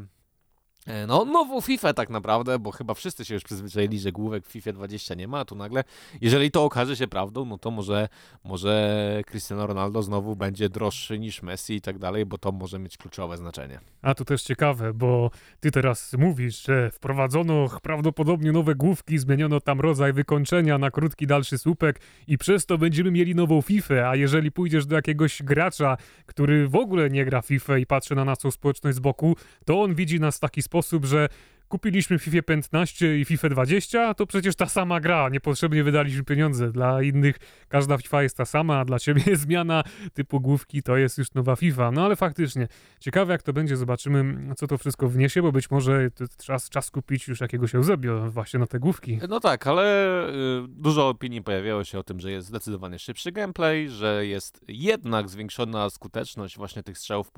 no, 1.08 1.26
nową 1.26 1.62
FIFA 1.62 1.94
tak 1.94 2.10
naprawdę, 2.10 2.60
bo 2.60 2.72
chyba 2.72 2.94
wszyscy 2.94 3.26
się 3.26 3.34
już 3.34 3.44
przyzwyczaili, 3.44 4.00
że 4.00 4.12
główek 4.12 4.46
w 4.46 4.52
FIFA 4.52 4.72
20 4.72 5.16
nie 5.16 5.28
ma, 5.28 5.40
a 5.40 5.46
tu 5.46 5.56
nagle, 5.56 5.84
jeżeli 6.22 6.52
to 6.52 6.64
okaże 6.64 6.96
się 6.96 7.08
prawdą, 7.08 7.46
no 7.46 7.58
to 7.58 7.72
może, 7.72 8.10
może 8.44 9.22
Cristiano 9.28 9.68
Ronaldo 9.68 10.04
znowu 10.04 10.36
będzie 10.36 10.70
droższy 10.70 11.20
niż 11.20 11.42
Messi 11.42 11.74
i 11.74 11.82
tak 11.82 11.98
dalej, 11.98 12.26
bo 12.26 12.38
to 12.38 12.52
może 12.52 12.80
mieć 12.80 12.98
kluczowe 12.98 13.38
znaczenie. 13.38 13.80
A 14.02 14.14
to 14.14 14.26
też 14.26 14.44
ciekawe, 14.44 14.94
bo 14.94 15.32
ty 15.60 15.72
teraz 15.72 16.14
mówisz, 16.14 16.66
że 16.66 16.92
wprowadzono 16.92 17.68
prawdopodobnie 17.82 18.52
nowe 18.52 18.76
główki, 18.76 19.18
zmieniono 19.18 19.60
tam 19.60 19.80
rodzaj 19.80 20.14
wykończenia 20.14 20.78
na 20.78 20.92
krótki 20.92 21.28
dalszy 21.28 21.58
słupek 21.58 22.02
i 22.28 22.38
przez 22.38 22.66
to 22.66 22.78
będziemy 22.78 23.12
mieli 23.12 23.36
nową 23.36 23.62
FIFA, 23.62 24.10
a 24.10 24.16
jeżeli 24.16 24.52
pójdziesz 24.52 24.86
do 24.86 24.96
jakiegoś 24.96 25.44
gracza, 25.44 25.98
który 26.26 26.68
w 26.68 26.76
ogóle 26.76 27.10
nie 27.10 27.26
gra 27.26 27.42
FIFA 27.42 27.78
i 27.78 27.86
patrzy 27.86 28.16
na 28.16 28.26
naszą 28.26 28.52
społeczność 28.52 28.98
z 28.98 29.00
boku, 29.00 29.36
to 29.66 29.82
on 29.82 29.96
widzi 29.96 30.20
nas 30.20 30.38
w 30.38 30.40
taki 30.40 30.62
sposób, 30.62 30.75
że 31.06 31.30
kupiliśmy 31.68 32.20
FIFA 32.20 32.42
15 32.42 33.20
i 33.20 33.26
FIFA 33.26 33.50
20, 33.50 34.14
to 34.14 34.26
przecież 34.26 34.56
ta 34.56 34.66
sama 34.66 35.00
gra, 35.00 35.30
niepotrzebnie 35.30 35.84
wydaliśmy 35.84 36.24
pieniądze. 36.24 36.72
Dla 36.72 37.02
innych 37.02 37.36
każda 37.70 37.98
FIFA 37.98 38.24
jest 38.24 38.38
ta 38.38 38.46
sama, 38.46 38.80
a 38.80 38.86
dla 38.86 39.00
ciebie 39.00 39.36
zmiana 39.46 39.84
typu 40.14 40.42
główki 40.42 40.84
to 40.84 40.98
jest 40.98 41.18
już 41.18 41.34
nowa 41.34 41.56
FIFA. 41.56 41.92
No 41.92 42.06
ale 42.06 42.16
faktycznie, 42.16 42.68
ciekawe 43.00 43.34
jak 43.34 43.44
to 43.44 43.54
będzie, 43.54 43.78
zobaczymy 43.78 44.54
co 44.56 44.68
to 44.68 44.78
wszystko 44.78 45.10
wniesie, 45.10 45.42
bo 45.42 45.52
być 45.52 45.72
może 45.72 46.10
czas, 46.46 46.70
czas 46.70 46.92
kupić 46.92 47.28
już 47.28 47.42
jakiegoś 47.42 47.76
Eusebio 47.76 48.32
właśnie 48.32 48.60
na 48.60 48.68
te 48.68 48.80
główki. 48.80 49.20
No 49.30 49.40
tak, 49.40 49.68
ale 49.68 50.28
y, 50.30 50.34
dużo 50.68 51.10
opinii 51.10 51.42
pojawiało 51.42 51.84
się 51.84 52.00
o 52.00 52.04
tym, 52.04 52.20
że 52.20 52.32
jest 52.32 52.48
zdecydowanie 52.48 53.00
szybszy 53.00 53.32
gameplay, 53.32 53.90
że 53.90 54.26
jest 54.26 54.66
jednak 54.68 55.30
zwiększona 55.30 55.90
skuteczność 55.90 56.58
właśnie 56.58 56.84
tych 56.84 56.98
strzałów 56.98 57.28
w 57.28 57.32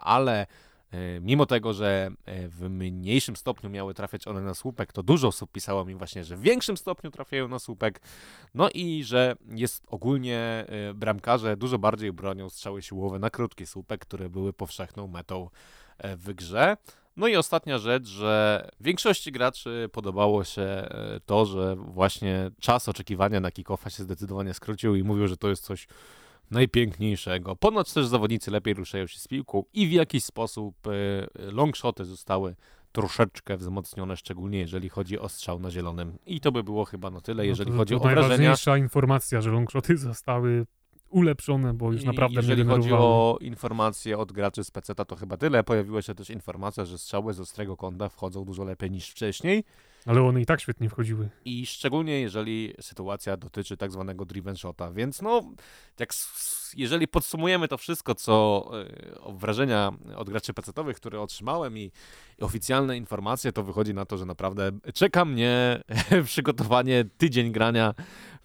ale 0.00 0.46
mimo 1.20 1.46
tego, 1.46 1.72
że 1.72 2.10
y, 2.28 2.48
w 2.48 2.70
mniejszym 2.70 3.36
stopniu 3.36 3.70
miały 3.70 3.94
trafiać 3.94 4.26
one 4.26 4.40
na 4.40 4.54
słupek, 4.54 4.92
to 4.92 5.02
dużo 5.02 5.28
osób 5.28 5.52
pisało 5.52 5.84
mi 5.84 5.94
właśnie, 5.94 6.24
że 6.24 6.36
w 6.36 6.40
większym 6.40 6.76
stopniu 6.76 7.10
trafiają 7.10 7.48
na 7.48 7.58
słupek, 7.58 8.00
no 8.54 8.68
i 8.74 9.04
że 9.04 9.36
jest 9.50 9.84
ogólnie 9.88 10.66
y, 10.90 10.94
bramkarze 10.94 11.56
dużo 11.56 11.78
bardziej 11.78 12.12
bronią 12.12 12.48
strzały 12.48 12.82
siłowe 12.82 13.18
na 13.18 13.30
krótki 13.30 13.66
słupek, 13.66 14.00
które 14.00 14.28
były 14.28 14.52
powszechną 14.52 15.06
metą 15.06 15.50
e, 15.98 16.16
w 16.16 16.34
grze. 16.34 16.76
No 17.16 17.26
i 17.26 17.36
ostatnia 17.36 17.78
rzecz, 17.78 18.06
że 18.06 18.68
większości 18.80 19.32
graczy 19.32 19.88
podobało 19.92 20.44
się 20.44 20.62
e, 20.62 21.20
to, 21.26 21.46
że 21.46 21.76
właśnie 21.76 22.50
czas 22.60 22.88
oczekiwania 22.88 23.40
na 23.40 23.50
kickoffa 23.50 23.90
się 23.90 24.02
zdecydowanie 24.02 24.54
skrócił 24.54 24.94
i 24.94 25.02
mówił, 25.02 25.28
że 25.28 25.36
to 25.36 25.48
jest 25.48 25.64
coś 25.64 25.86
najpiękniejszego. 26.50 27.56
Ponoć 27.56 27.92
też 27.92 28.06
zawodnicy 28.06 28.50
lepiej 28.50 28.74
ruszają 28.74 29.06
się 29.06 29.18
z 29.18 29.28
piłką 29.28 29.64
i 29.72 29.86
w 29.86 29.92
jakiś 29.92 30.24
sposób 30.24 30.74
e, 30.86 30.90
longshoty 31.50 32.04
zostały 32.04 32.54
troszeczkę 32.92 33.56
wzmocnione, 33.56 34.16
szczególnie 34.16 34.58
jeżeli 34.58 34.88
chodzi 34.88 35.18
o 35.18 35.28
strzał 35.28 35.60
na 35.60 35.70
zielonym. 35.70 36.18
I 36.26 36.40
to 36.40 36.52
by 36.52 36.62
było 36.62 36.84
chyba 36.84 37.10
na 37.10 37.20
tyle, 37.20 37.46
jeżeli 37.46 37.70
no 37.70 37.74
to, 37.74 37.78
chodzi 37.78 37.94
to 37.94 38.00
o 38.00 38.02
wrażenia. 38.02 38.28
najważniejsza 38.28 38.76
informacja, 38.76 39.40
że 39.40 39.50
longshoty 39.50 39.96
zostały 39.96 40.66
ulepszone, 41.10 41.74
bo 41.74 41.92
już 41.92 42.04
naprawdę 42.04 42.36
Jeżeli 42.36 42.64
chodzi 42.64 42.92
o 42.92 43.38
informacje 43.40 44.18
od 44.18 44.32
graczy 44.32 44.64
z 44.64 44.70
PC, 44.70 44.94
to 44.94 45.16
chyba 45.16 45.36
tyle. 45.36 45.64
Pojawiła 45.64 46.02
się 46.02 46.14
też 46.14 46.30
informacja, 46.30 46.84
że 46.84 46.98
strzały 46.98 47.32
z 47.32 47.40
ostrego 47.40 47.76
kąta 47.76 48.08
wchodzą 48.08 48.44
dużo 48.44 48.64
lepiej 48.64 48.90
niż 48.90 49.10
wcześniej. 49.10 49.64
Ale 50.08 50.22
one 50.22 50.40
i 50.40 50.46
tak 50.46 50.60
świetnie 50.60 50.88
wchodziły. 50.88 51.28
I 51.44 51.66
szczególnie 51.66 52.20
jeżeli 52.20 52.74
sytuacja 52.80 53.36
dotyczy 53.36 53.76
tak 53.76 53.92
zwanego 53.92 54.24
driven 54.24 54.56
shota, 54.56 54.90
więc 54.90 55.22
no, 55.22 55.42
jak, 55.98 56.10
jeżeli 56.76 57.08
podsumujemy 57.08 57.68
to 57.68 57.78
wszystko, 57.78 58.14
co 58.14 58.32
o 59.20 59.32
wrażenia 59.32 59.92
od 60.16 60.30
graczy 60.30 60.54
pecetowych, 60.54 60.96
które 60.96 61.20
otrzymałem 61.20 61.78
i, 61.78 61.92
i 62.38 62.42
oficjalne 62.42 62.96
informacje, 62.96 63.52
to 63.52 63.62
wychodzi 63.62 63.94
na 63.94 64.04
to, 64.04 64.18
że 64.18 64.26
naprawdę 64.26 64.70
czeka 64.94 65.24
mnie 65.24 65.82
przygotowanie, 66.24 67.04
tydzień 67.18 67.52
grania 67.52 67.94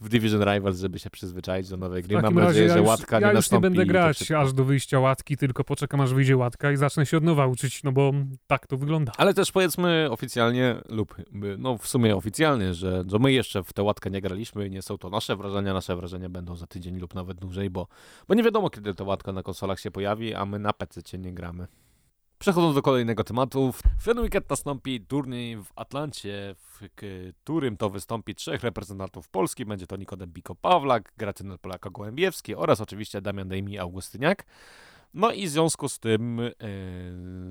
w 0.03 0.09
Division 0.09 0.43
Rivals, 0.43 0.79
żeby 0.79 0.99
się 0.99 1.09
przyzwyczaić 1.09 1.69
do 1.69 1.77
nowej 1.77 2.03
gry. 2.03 2.17
W 2.17 2.21
takim 2.21 2.35
Mam 2.35 2.45
nadzieję, 2.45 2.67
razie 2.67 2.79
że 2.79 2.83
ja 2.83 2.89
łatka 2.89 3.15
już, 3.15 3.21
nie 3.21 3.27
ja 3.27 3.27
już 3.27 3.33
nie 3.33 3.37
nastąpi 3.37 3.61
będę 3.61 3.85
grać 3.85 4.31
aż 4.31 4.53
do 4.53 4.65
wyjścia 4.65 4.99
łatki, 4.99 5.37
tylko 5.37 5.63
poczekam 5.63 6.01
aż 6.01 6.13
wyjdzie 6.13 6.37
łatka 6.37 6.71
i 6.71 6.77
zacznę 6.77 7.05
się 7.05 7.17
od 7.17 7.23
nowa 7.23 7.47
uczyć, 7.47 7.83
no 7.83 7.91
bo 7.91 8.11
tak 8.47 8.67
to 8.67 8.77
wygląda. 8.77 9.11
Ale 9.17 9.33
też 9.33 9.51
powiedzmy 9.51 10.07
oficjalnie, 10.11 10.75
lub 10.89 11.15
no 11.57 11.77
w 11.77 11.87
sumie 11.87 12.15
oficjalnie, 12.15 12.73
że, 12.73 13.03
że 13.07 13.19
my 13.19 13.31
jeszcze 13.31 13.63
w 13.63 13.73
tę 13.73 13.83
łatkę 13.83 14.09
nie 14.09 14.21
graliśmy, 14.21 14.69
nie 14.69 14.81
są 14.81 14.97
to 14.97 15.09
nasze 15.09 15.35
wrażenia, 15.35 15.73
nasze 15.73 15.95
wrażenia 15.95 16.29
będą 16.29 16.55
za 16.55 16.67
tydzień 16.67 16.97
lub 16.97 17.15
nawet 17.15 17.39
dłużej, 17.39 17.69
bo, 17.69 17.87
bo 18.27 18.33
nie 18.33 18.43
wiadomo 18.43 18.69
kiedy 18.69 18.93
ta 18.93 19.03
łatka 19.03 19.31
na 19.31 19.43
konsolach 19.43 19.79
się 19.79 19.91
pojawi, 19.91 20.33
a 20.33 20.45
my 20.45 20.59
na 20.59 20.73
PC 20.73 21.17
nie 21.17 21.33
gramy. 21.33 21.67
Przechodząc 22.43 22.75
do 22.75 22.81
kolejnego 22.81 23.23
tematu, 23.23 23.71
w 23.99 24.03
ten 24.05 24.19
weekend 24.19 24.49
nastąpi 24.49 25.01
turniej 25.01 25.57
w 25.57 25.71
Atlancie, 25.75 26.55
w 26.57 26.81
którym 27.43 27.77
to 27.77 27.89
wystąpi 27.89 28.35
trzech 28.35 28.63
reprezentantów 28.63 29.29
Polski. 29.29 29.65
Będzie 29.65 29.87
to 29.87 29.95
Nikodem 29.95 30.31
Biko-Pawlak, 30.31 31.01
Gracynel 31.17 31.57
Polaka-Gołębiewski 31.57 32.55
oraz 32.55 32.81
oczywiście 32.81 33.21
Damian 33.21 33.47
Dejmi 33.47 33.79
Augustyniak. 33.79 34.45
No 35.13 35.31
i 35.31 35.45
w 35.45 35.49
związku 35.49 35.89
z 35.89 35.99
tym, 35.99 36.39
e, 36.39 36.51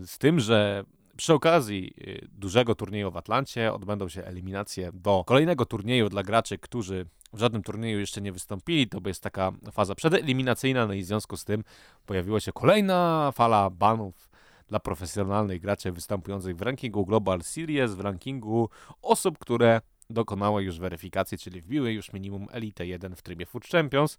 z 0.07 0.18
tym, 0.18 0.40
że 0.40 0.85
przy 1.16 1.35
okazji 1.35 1.94
e, 2.00 2.26
dużego 2.26 2.74
turnieju 2.74 3.11
w 3.11 3.16
Atlancie 3.16 3.72
odbędą 3.72 4.09
się 4.09 4.24
eliminacje 4.24 4.90
do 4.94 5.24
kolejnego 5.26 5.66
turnieju 5.66 6.09
dla 6.09 6.22
graczy, 6.22 6.59
którzy 6.59 7.07
w 7.33 7.38
żadnym 7.38 7.62
turnieju 7.62 8.00
jeszcze 8.00 8.20
nie 8.20 8.33
wystąpili. 8.33 8.88
To 8.88 9.00
jest 9.07 9.22
taka 9.22 9.52
faza 9.72 9.94
przedeliminacyjna, 9.94 10.87
no 10.87 10.92
i 10.92 11.02
w 11.02 11.07
związku 11.07 11.37
z 11.37 11.44
tym 11.44 11.64
pojawiła 12.07 12.40
się 12.40 12.52
kolejna 12.52 13.33
fala 13.35 13.70
banów 13.70 14.32
dla 14.72 14.80
profesjonalnych 14.80 15.61
graczy 15.61 15.92
występujących 15.92 16.56
w 16.56 16.62
rankingu 16.62 17.06
Global 17.06 17.42
Series, 17.42 17.94
w 17.94 18.00
rankingu 18.00 18.70
osób, 19.02 19.38
które 19.38 19.80
dokonały 20.11 20.62
już 20.62 20.78
weryfikacji, 20.78 21.38
czyli 21.38 21.61
wbiły 21.61 21.92
już 21.92 22.12
minimum 22.12 22.46
Elite 22.52 22.87
1 22.87 23.16
w 23.16 23.22
trybie 23.22 23.46
Food 23.46 23.66
Champions. 23.66 24.18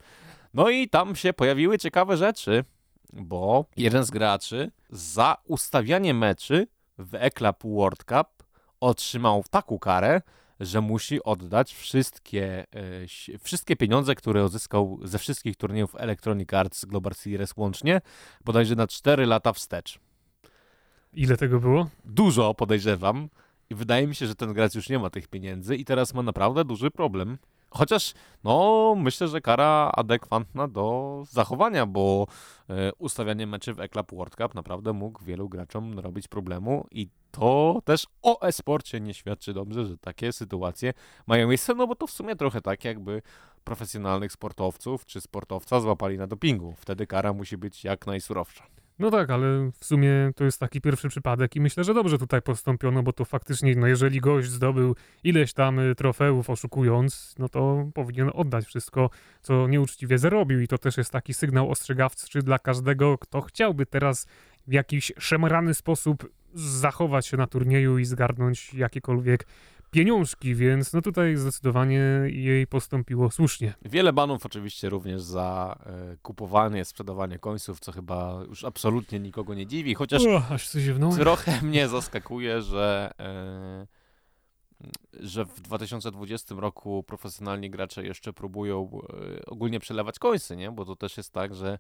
No 0.54 0.70
i 0.70 0.90
tam 0.90 1.16
się 1.16 1.34
pojawiły 1.34 1.78
ciekawe 1.78 2.18
rzeczy, 2.18 2.64
bo 3.14 3.66
jeden 3.78 4.04
z 4.04 4.12
graczy 4.12 4.72
za 4.90 5.38
ustawianie 5.48 6.14
meczy 6.14 6.68
w 6.98 7.16
Eclap 7.16 7.64
World 7.64 8.04
Cup 8.04 8.44
otrzymał 8.80 9.44
taką 9.50 9.80
karę, 9.80 10.22
że 10.60 10.82
musi 10.82 11.24
oddać 11.24 11.74
wszystkie, 11.74 12.66
e, 13.34 13.38
wszystkie 13.40 13.76
pieniądze, 13.76 14.16
które 14.16 14.46
uzyskał 14.46 15.00
ze 15.04 15.20
wszystkich 15.20 15.56
turniejów 15.56 15.96
Electronic 15.96 16.54
Arts 16.54 16.86
Global 16.86 17.14
Series 17.14 17.54
łącznie, 17.58 18.02
bodajże 18.46 18.76
na 18.76 18.88
4 18.88 19.26
lata 19.26 19.54
wstecz. 19.54 20.00
Ile 21.16 21.38
tego 21.38 21.60
było? 21.60 21.90
Dużo, 22.06 22.54
podejrzewam. 22.54 23.30
I 23.70 23.76
wydaje 23.76 24.08
mi 24.08 24.16
się, 24.16 24.28
że 24.28 24.36
ten 24.36 24.54
gracz 24.54 24.76
już 24.76 24.90
nie 24.90 25.00
ma 25.00 25.10
tych 25.10 25.28
pieniędzy 25.28 25.76
i 25.76 25.86
teraz 25.86 26.14
ma 26.14 26.24
naprawdę 26.24 26.66
duży 26.66 26.92
problem. 26.92 27.38
Chociaż, 27.70 28.14
no, 28.44 28.96
myślę, 28.98 29.28
że 29.28 29.42
kara 29.42 29.92
adekwatna 29.96 30.68
do 30.68 31.24
zachowania, 31.30 31.86
bo 31.86 32.28
e, 32.70 32.92
ustawianie 32.98 33.48
meczy 33.48 33.74
w 33.74 33.80
Eclap 33.80 34.12
World 34.12 34.36
Cup 34.36 34.56
naprawdę 34.56 34.94
mógł 34.94 35.24
wielu 35.24 35.50
graczom 35.50 36.00
robić 36.00 36.28
problemu 36.28 36.88
i 36.92 37.08
to 37.32 37.82
też 37.86 38.08
o 38.22 38.42
e-sporcie 38.42 39.00
nie 39.00 39.14
świadczy 39.14 39.54
dobrze, 39.54 39.86
że 39.86 39.98
takie 39.98 40.32
sytuacje 40.32 40.94
mają 41.28 41.48
miejsce, 41.48 41.76
no 41.76 41.88
bo 41.88 41.96
to 41.96 42.08
w 42.08 42.12
sumie 42.12 42.36
trochę 42.36 42.62
tak, 42.62 42.86
jakby 42.86 43.22
profesjonalnych 43.64 44.32
sportowców 44.32 45.06
czy 45.06 45.22
sportowca 45.22 45.80
złapali 45.80 46.18
na 46.18 46.28
dopingu. 46.28 46.76
Wtedy 46.78 47.08
kara 47.08 47.34
musi 47.34 47.58
być 47.58 47.84
jak 47.84 48.08
najsurowsza. 48.08 48.83
No 49.00 49.12
tak, 49.12 49.30
ale 49.30 49.72
w 49.80 49.86
sumie 49.86 50.32
to 50.36 50.44
jest 50.44 50.60
taki 50.60 50.82
pierwszy 50.82 51.10
przypadek 51.10 51.56
i 51.56 51.62
myślę, 51.62 51.84
że 51.84 51.94
dobrze 51.94 52.18
tutaj 52.18 52.42
postąpiono, 52.42 53.04
bo 53.04 53.14
to 53.14 53.26
faktycznie, 53.26 53.76
no 53.76 53.88
jeżeli 53.88 54.22
gość 54.22 54.50
zdobył 54.50 54.96
ileś 55.24 55.54
tam 55.54 55.80
y, 55.80 55.96
trofeów 55.96 56.50
oszukując, 56.50 57.36
no 57.40 57.50
to 57.50 57.90
powinien 57.94 58.32
oddać 58.34 58.66
wszystko, 58.66 59.10
co 59.42 59.68
nieuczciwie 59.68 60.18
zarobił 60.18 60.62
i 60.62 60.68
to 60.68 60.78
też 60.78 60.98
jest 60.98 61.12
taki 61.12 61.34
sygnał 61.34 61.72
ostrzegawczy 61.72 62.42
dla 62.42 62.60
każdego, 62.60 63.18
kto 63.18 63.42
chciałby 63.42 63.86
teraz 63.86 64.28
w 64.68 64.74
jakiś 64.74 65.12
szemrany 65.20 65.74
sposób 65.74 66.30
zachować 66.54 67.28
się 67.28 67.38
na 67.38 67.48
turnieju 67.48 67.98
i 67.98 68.06
zgarnąć 68.06 68.74
jakiekolwiek 68.74 69.48
pieniążki, 69.94 70.56
więc 70.56 70.94
no 70.94 71.02
tutaj 71.02 71.36
zdecydowanie 71.36 72.02
jej 72.26 72.68
postąpiło 72.68 73.32
słusznie. 73.32 73.74
Wiele 73.82 74.14
banów 74.14 74.46
oczywiście 74.46 74.90
również 74.90 75.22
za 75.22 75.80
e, 75.86 76.18
kupowanie, 76.22 76.86
sprzedawanie 76.86 77.40
końców, 77.40 77.80
co 77.80 77.92
chyba 77.92 78.44
już 78.48 78.64
absolutnie 78.64 79.20
nikogo 79.20 79.54
nie 79.54 79.66
dziwi, 79.66 79.96
chociaż 79.96 80.26
O, 80.26 80.44
aż 80.50 80.70
trochę 81.18 81.62
mnie 81.68 81.88
zaskakuje, 81.88 82.62
że, 82.62 83.12
e, 83.20 83.88
że 85.14 85.46
w 85.46 85.62
2020 85.62 86.56
roku 86.58 87.04
profesjonalni 87.04 87.70
gracze 87.70 88.06
jeszcze 88.06 88.34
próbują 88.34 88.90
e, 89.40 89.46
ogólnie 89.46 89.80
przelewać 89.80 90.20
końce, 90.20 90.56
nie? 90.56 90.72
Bo 90.72 90.86
to 90.86 90.96
też 90.96 91.18
jest 91.18 91.34
tak, 91.34 91.56
że 91.56 91.80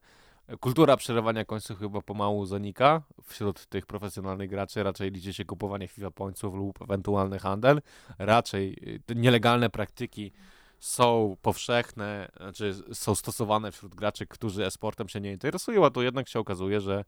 kultura 0.60 0.98
przelewania 0.98 1.46
końców 1.46 1.80
chyba 1.80 2.02
pomału 2.02 2.46
zanika 2.46 3.02
wśród 3.24 3.66
tych 3.66 3.86
profesjonalnych 3.86 4.50
graczy. 4.50 4.84
Raczej 4.84 5.12
liczy 5.12 5.34
się 5.34 5.46
kupowanie 5.46 5.88
FIFA 5.88 6.12
końców 6.12 6.56
lub 6.56 6.82
ewentualny 6.82 7.40
handel. 7.40 7.82
Raczej 8.20 8.78
y, 9.12 9.16
nielegalne 9.16 9.70
praktyki 9.70 10.32
są 10.80 11.38
powszechne, 11.42 12.32
znaczy 12.38 12.74
są 12.94 13.16
stosowane 13.16 13.72
wśród 13.72 13.96
graczy, 13.96 14.28
którzy 14.28 14.66
e-sportem 14.66 15.10
się 15.10 15.22
nie 15.22 15.32
interesują, 15.32 15.86
a 15.86 15.90
to 15.90 16.02
jednak 16.02 16.30
się 16.30 16.40
okazuje, 16.40 16.82
że, 16.82 17.06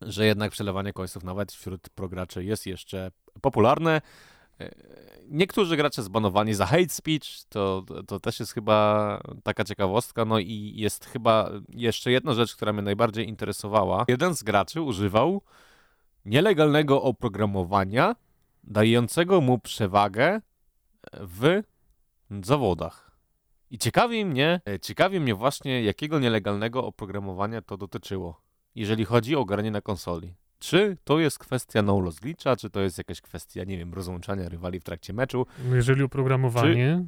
że 0.00 0.26
jednak 0.26 0.52
przelewanie 0.52 0.92
końców 0.92 1.24
nawet 1.24 1.52
wśród 1.52 1.88
prograczy 1.88 2.44
jest 2.44 2.66
jeszcze 2.66 3.10
popularne. 3.40 4.00
Niektórzy 5.28 5.76
gracze 5.76 6.02
zbanowani 6.02 6.54
za 6.54 6.66
hate 6.66 6.88
speech, 6.88 7.44
to, 7.48 7.84
to 8.06 8.20
też 8.20 8.40
jest 8.40 8.52
chyba 8.52 9.20
taka 9.42 9.64
ciekawostka. 9.64 10.24
No 10.24 10.38
i 10.38 10.72
jest 10.76 11.04
chyba 11.04 11.50
jeszcze 11.68 12.10
jedna 12.10 12.34
rzecz, 12.34 12.56
która 12.56 12.72
mnie 12.72 12.82
najbardziej 12.82 13.28
interesowała. 13.28 14.04
Jeden 14.08 14.34
z 14.34 14.42
graczy 14.42 14.82
używał 14.82 15.42
nielegalnego 16.24 17.02
oprogramowania 17.02 18.16
dającego 18.64 19.40
mu 19.40 19.58
przewagę 19.58 20.40
w 21.12 21.62
zawodach. 22.44 23.10
I 23.70 23.78
ciekawi 23.78 24.24
mnie, 24.24 24.60
ciekawi 24.82 25.20
mnie 25.20 25.34
właśnie, 25.34 25.82
jakiego 25.82 26.18
nielegalnego 26.18 26.84
oprogramowania 26.84 27.62
to 27.62 27.76
dotyczyło, 27.76 28.40
jeżeli 28.74 29.04
chodzi 29.04 29.36
o 29.36 29.44
granie 29.44 29.70
na 29.70 29.80
konsoli. 29.80 30.34
Czy 30.58 30.96
to 31.04 31.20
jest 31.20 31.38
kwestia 31.38 31.82
no-loss 31.82 32.20
glitcha, 32.20 32.56
czy 32.56 32.70
to 32.70 32.80
jest 32.80 32.98
jakaś 32.98 33.20
kwestia, 33.20 33.64
nie 33.64 33.78
wiem, 33.78 33.94
rozłączania 33.94 34.48
rywali 34.48 34.80
w 34.80 34.84
trakcie 34.84 35.12
meczu? 35.12 35.46
No 35.68 35.76
jeżeli 35.76 36.02
oprogramowanie... 36.02 37.04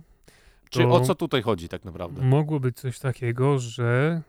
Czy, 0.71 0.79
czy 0.79 0.87
o 0.87 1.01
co 1.01 1.15
tutaj 1.15 1.43
chodzi 1.43 1.69
tak 1.69 1.85
naprawdę? 1.85 2.23
Mogło 2.23 2.61
być 2.61 2.77
coś 2.77 2.99
takiego, 2.99 3.59
że 3.59 4.23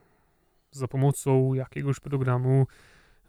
za 0.71 0.88
pomocą 0.88 1.53
jakiegoś 1.53 1.99
programu 1.99 2.67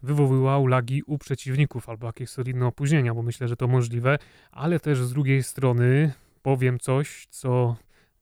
wywoływał 0.03 0.67
lagi 0.67 1.03
u 1.03 1.17
przeciwników 1.17 1.89
albo 1.89 2.07
jakieś 2.07 2.29
solidne 2.29 2.65
opóźnienia, 2.67 3.13
bo 3.13 3.21
myślę, 3.21 3.47
że 3.47 3.55
to 3.55 3.67
możliwe, 3.67 4.17
ale 4.51 4.79
też 4.79 5.03
z 5.03 5.13
drugiej 5.13 5.43
strony 5.43 6.13
powiem 6.41 6.79
coś, 6.79 7.27
co 7.29 7.75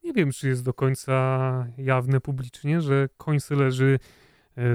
nie 0.04 0.12
wiem, 0.12 0.32
czy 0.32 0.48
jest 0.48 0.64
do 0.64 0.72
końca 0.72 1.66
jawne 1.78 2.20
publicznie, 2.20 2.80
że 2.80 3.08
końce 3.16 3.54
leży 3.54 3.98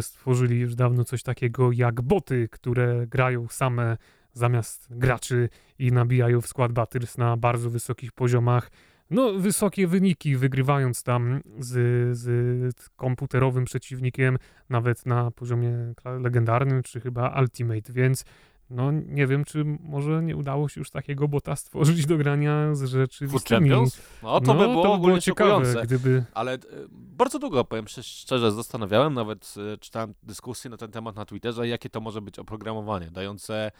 stworzyli 0.01 0.59
już 0.59 0.75
dawno 0.75 1.03
coś 1.03 1.23
takiego 1.23 1.71
jak 1.71 2.01
boty, 2.01 2.47
które 2.51 3.07
grają 3.07 3.47
same 3.47 3.97
zamiast 4.33 4.87
graczy 4.97 5.49
i 5.79 5.91
nabijają 5.91 6.41
w 6.41 6.47
skład 6.47 6.71
Battles 6.71 7.17
na 7.17 7.37
bardzo 7.37 7.69
wysokich 7.69 8.11
poziomach. 8.11 8.71
No, 9.09 9.33
wysokie 9.33 9.87
wyniki, 9.87 10.37
wygrywając 10.37 11.03
tam 11.03 11.41
z, 11.59 11.71
z 12.17 12.89
komputerowym 12.89 13.65
przeciwnikiem, 13.65 14.37
nawet 14.69 15.05
na 15.05 15.31
poziomie 15.31 15.93
legendarnym, 16.19 16.83
czy 16.83 17.01
chyba 17.01 17.39
Ultimate, 17.41 17.93
więc 17.93 18.25
no 18.69 18.91
nie 18.91 19.28
wiem, 19.28 19.45
czy 19.45 19.65
może 19.80 20.23
nie 20.23 20.36
udało 20.36 20.69
się 20.69 20.82
już 20.82 20.89
takiego 20.89 21.28
bota 21.28 21.56
stworzyć 21.56 22.06
do 22.06 22.17
grania 22.17 22.76
z 22.76 22.84
rzeczywistymi. 22.84 23.69
No 24.23 24.41
to 24.41 24.54
no, 24.54 24.60
by 24.60 24.67
było, 24.67 24.84
to 24.84 24.97
by 24.97 25.08
było 25.08 25.19
ciekawe, 25.19 25.84
gdyby... 25.84 26.26
Ale 26.34 26.54
e, 26.54 26.60
bardzo 26.89 27.39
długo, 27.39 27.65
powiem 27.65 27.86
szczerze, 27.88 28.52
zastanawiałem, 28.52 29.13
nawet 29.13 29.54
e, 29.73 29.78
czytałem 29.78 30.13
dyskusję 30.23 30.71
na 30.71 30.78
ten 30.78 30.91
temat 30.91 31.15
na 31.15 31.26
Twitterze, 31.26 31.67
jakie 31.67 31.89
to 31.89 32.02
może 32.02 32.21
być 32.21 32.39
oprogramowanie, 32.39 33.12
dające 33.12 33.71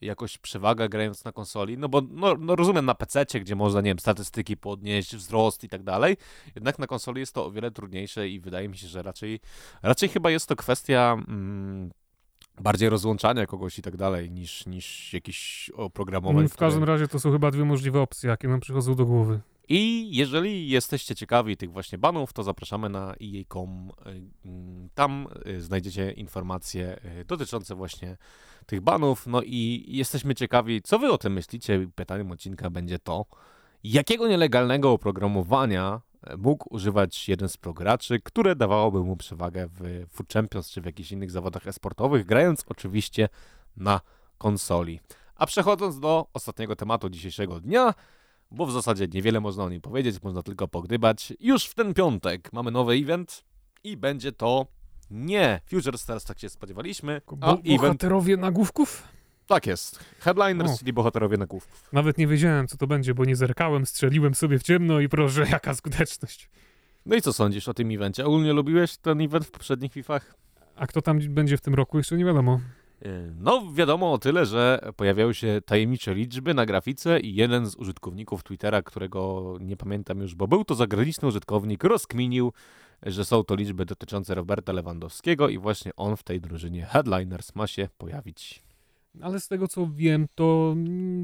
jakoś 0.00 0.38
przewagę 0.38 0.88
grając 0.88 1.24
na 1.24 1.32
konsoli, 1.32 1.78
no 1.78 1.88
bo 1.88 2.02
no, 2.10 2.34
no 2.34 2.56
rozumiem 2.56 2.84
na 2.84 2.94
PC, 2.94 3.26
gdzie 3.40 3.56
można, 3.56 3.80
nie 3.80 3.90
wiem, 3.90 3.98
statystyki 3.98 4.56
podnieść, 4.56 5.16
wzrost 5.16 5.64
i 5.64 5.68
tak 5.68 5.82
dalej, 5.82 6.16
jednak 6.54 6.78
na 6.78 6.86
konsoli 6.86 7.20
jest 7.20 7.34
to 7.34 7.46
o 7.46 7.50
wiele 7.50 7.70
trudniejsze 7.70 8.28
i 8.28 8.40
wydaje 8.40 8.68
mi 8.68 8.78
się, 8.78 8.88
że 8.88 9.02
raczej, 9.02 9.40
raczej 9.82 10.08
chyba 10.08 10.30
jest 10.30 10.46
to 10.46 10.56
kwestia 10.56 11.16
mm, 11.28 11.90
bardziej 12.60 12.88
rozłączania 12.88 13.46
kogoś 13.46 13.78
i 13.78 13.82
tak 13.82 13.96
dalej, 13.96 14.30
niż, 14.30 14.66
niż 14.66 15.12
jakiś 15.12 15.70
oprogramowań. 15.74 16.48
W 16.48 16.56
każdym 16.56 16.84
razie 16.84 17.08
to 17.08 17.20
są 17.20 17.32
chyba 17.32 17.50
dwie 17.50 17.64
możliwe 17.64 18.00
opcje, 18.00 18.30
jakie 18.30 18.48
nam 18.48 18.60
przychodzą 18.60 18.94
do 18.94 19.06
głowy. 19.06 19.40
I 19.68 20.08
jeżeli 20.16 20.68
jesteście 20.68 21.14
ciekawi 21.14 21.56
tych 21.56 21.72
właśnie 21.72 21.98
banów, 21.98 22.32
to 22.32 22.42
zapraszamy 22.42 22.88
na 22.88 23.14
EA.com. 23.14 23.90
Tam 24.94 25.26
y, 25.46 25.60
znajdziecie 25.60 26.12
informacje 26.12 27.00
y, 27.20 27.24
dotyczące 27.24 27.74
właśnie 27.74 28.16
tych 28.66 28.80
banów. 28.80 29.26
No 29.26 29.42
i 29.42 29.84
jesteśmy 29.88 30.34
ciekawi, 30.34 30.82
co 30.82 30.98
wy 30.98 31.12
o 31.12 31.18
tym 31.18 31.32
myślicie. 31.32 31.88
Pytaniem 31.94 32.30
odcinka 32.30 32.70
będzie 32.70 32.98
to, 32.98 33.26
jakiego 33.84 34.28
nielegalnego 34.28 34.92
oprogramowania 34.92 36.00
mógł 36.38 36.74
używać 36.74 37.28
jeden 37.28 37.48
z 37.48 37.56
prograczy, 37.56 38.20
które 38.20 38.56
dawałoby 38.56 39.00
mu 39.00 39.16
przewagę 39.16 39.68
w 39.80 40.06
Food 40.10 40.32
Champions 40.32 40.70
czy 40.70 40.80
w 40.80 40.86
jakichś 40.86 41.12
innych 41.12 41.30
zawodach 41.30 41.66
esportowych, 41.66 42.26
grając 42.26 42.64
oczywiście 42.68 43.28
na 43.76 44.00
konsoli. 44.38 45.00
A 45.34 45.46
przechodząc 45.46 46.00
do 46.00 46.26
ostatniego 46.34 46.76
tematu 46.76 47.10
dzisiejszego 47.10 47.60
dnia, 47.60 47.94
bo 48.50 48.66
w 48.66 48.72
zasadzie 48.72 49.08
niewiele 49.14 49.40
można 49.40 49.64
o 49.64 49.70
nim 49.70 49.80
powiedzieć, 49.80 50.22
można 50.22 50.42
tylko 50.42 50.68
pogdybać. 50.68 51.32
Już 51.40 51.64
w 51.64 51.74
ten 51.74 51.94
piątek 51.94 52.52
mamy 52.52 52.70
nowy 52.70 52.94
event 52.94 53.44
i 53.84 53.96
będzie 53.96 54.32
to 54.32 54.66
nie 55.10 55.60
Future 55.66 55.98
Stars, 55.98 56.24
tak 56.24 56.38
się 56.38 56.48
spodziewaliśmy, 56.48 57.20
a 57.26 57.36
Bo 57.36 57.52
event... 57.52 57.80
Bohaterowie 57.80 58.36
nagłówków? 58.36 59.08
Tak 59.52 59.66
jest. 59.66 60.04
Headliners, 60.20 60.72
o. 60.72 60.78
czyli 60.78 60.92
bohaterowie 60.92 61.36
nagłówków. 61.36 61.88
Nawet 61.92 62.18
nie 62.18 62.26
wiedziałem, 62.26 62.68
co 62.68 62.76
to 62.76 62.86
będzie, 62.86 63.14
bo 63.14 63.24
nie 63.24 63.36
zerkałem, 63.36 63.86
strzeliłem 63.86 64.34
sobie 64.34 64.58
w 64.58 64.62
ciemno 64.62 65.00
i 65.00 65.08
proszę, 65.08 65.46
jaka 65.50 65.74
skuteczność. 65.74 66.50
No 67.06 67.16
i 67.16 67.22
co 67.22 67.32
sądzisz 67.32 67.68
o 67.68 67.74
tym 67.74 67.90
evencie? 67.90 68.26
Ogólnie 68.26 68.52
lubiłeś 68.52 68.96
ten 68.96 69.20
event 69.20 69.46
w 69.46 69.50
poprzednich 69.50 69.92
FIFach? 69.92 70.34
A 70.76 70.86
kto 70.86 71.02
tam 71.02 71.18
będzie 71.18 71.56
w 71.56 71.60
tym 71.60 71.74
roku, 71.74 71.98
jeszcze 71.98 72.16
nie 72.16 72.24
wiadomo. 72.24 72.60
Y, 73.06 73.32
no, 73.38 73.72
wiadomo 73.72 74.12
o 74.12 74.18
tyle, 74.18 74.46
że 74.46 74.80
pojawiały 74.96 75.34
się 75.34 75.60
tajemnicze 75.66 76.14
liczby 76.14 76.54
na 76.54 76.66
grafice 76.66 77.20
i 77.20 77.34
jeden 77.34 77.66
z 77.66 77.76
użytkowników 77.76 78.44
Twittera, 78.44 78.82
którego 78.82 79.54
nie 79.60 79.76
pamiętam 79.76 80.20
już, 80.20 80.34
bo 80.34 80.48
był 80.48 80.64
to 80.64 80.74
zagraniczny 80.74 81.28
użytkownik, 81.28 81.84
rozkminił, 81.84 82.52
że 83.02 83.24
są 83.24 83.44
to 83.44 83.54
liczby 83.54 83.84
dotyczące 83.84 84.34
Roberta 84.34 84.72
Lewandowskiego 84.72 85.48
i 85.48 85.58
właśnie 85.58 85.92
on 85.96 86.16
w 86.16 86.22
tej 86.22 86.40
drużynie 86.40 86.86
Headliners 86.86 87.54
ma 87.54 87.66
się 87.66 87.88
pojawić. 87.98 88.62
Ale 89.20 89.40
z 89.40 89.48
tego 89.48 89.68
co 89.68 89.88
wiem, 89.94 90.28
to 90.34 90.76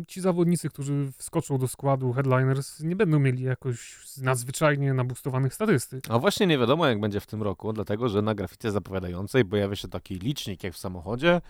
ci 0.08 0.20
zawodnicy, 0.20 0.68
którzy 0.68 1.12
wskoczą 1.16 1.58
do 1.58 1.68
składu 1.68 2.12
Headliners, 2.12 2.80
nie 2.80 2.96
będą 2.96 3.18
mieli 3.18 3.42
jakoś 3.42 3.98
nadzwyczajnie 4.22 4.94
nabustowanych 4.94 5.54
statystyk. 5.54 6.04
A 6.08 6.18
właśnie 6.18 6.46
nie 6.46 6.58
wiadomo, 6.58 6.86
jak 6.86 7.00
będzie 7.00 7.20
w 7.20 7.26
tym 7.26 7.42
roku, 7.42 7.72
dlatego 7.72 8.08
że 8.08 8.22
na 8.22 8.34
grafice 8.34 8.70
zapowiadającej 8.70 9.44
pojawia 9.44 9.76
się 9.76 9.88
taki 9.88 10.14
licznik, 10.14 10.64
jak 10.64 10.74
w 10.74 10.78
samochodzie, 10.78 11.40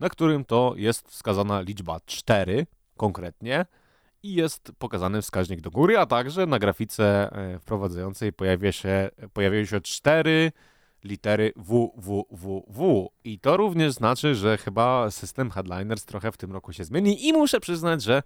na 0.00 0.08
którym 0.08 0.44
to 0.44 0.74
jest 0.76 1.08
wskazana 1.08 1.60
liczba 1.60 2.00
4 2.06 2.66
konkretnie. 2.96 3.66
i 4.22 4.34
jest 4.34 4.72
pokazany 4.78 5.22
wskaźnik 5.22 5.60
do 5.60 5.70
góry, 5.70 5.98
a 5.98 6.06
także 6.06 6.46
na 6.46 6.58
grafice 6.58 7.32
e, 7.32 7.58
wprowadzającej 7.58 8.32
pojawia 8.32 8.72
się, 8.72 9.10
pojawiają 9.32 9.64
się 9.64 9.80
cztery 9.80 10.52
litery 11.04 11.52
www. 11.56 13.08
I 13.24 13.38
to 13.38 13.56
również 13.56 13.92
znaczy, 13.92 14.34
że 14.34 14.58
chyba 14.58 15.10
system 15.10 15.50
Headliners 15.50 16.04
trochę 16.04 16.32
w 16.32 16.36
tym 16.36 16.52
roku 16.52 16.72
się 16.72 16.84
zmieni 16.84 17.28
i 17.28 17.32
muszę 17.32 17.60
przyznać, 17.60 18.02
że 18.02 18.22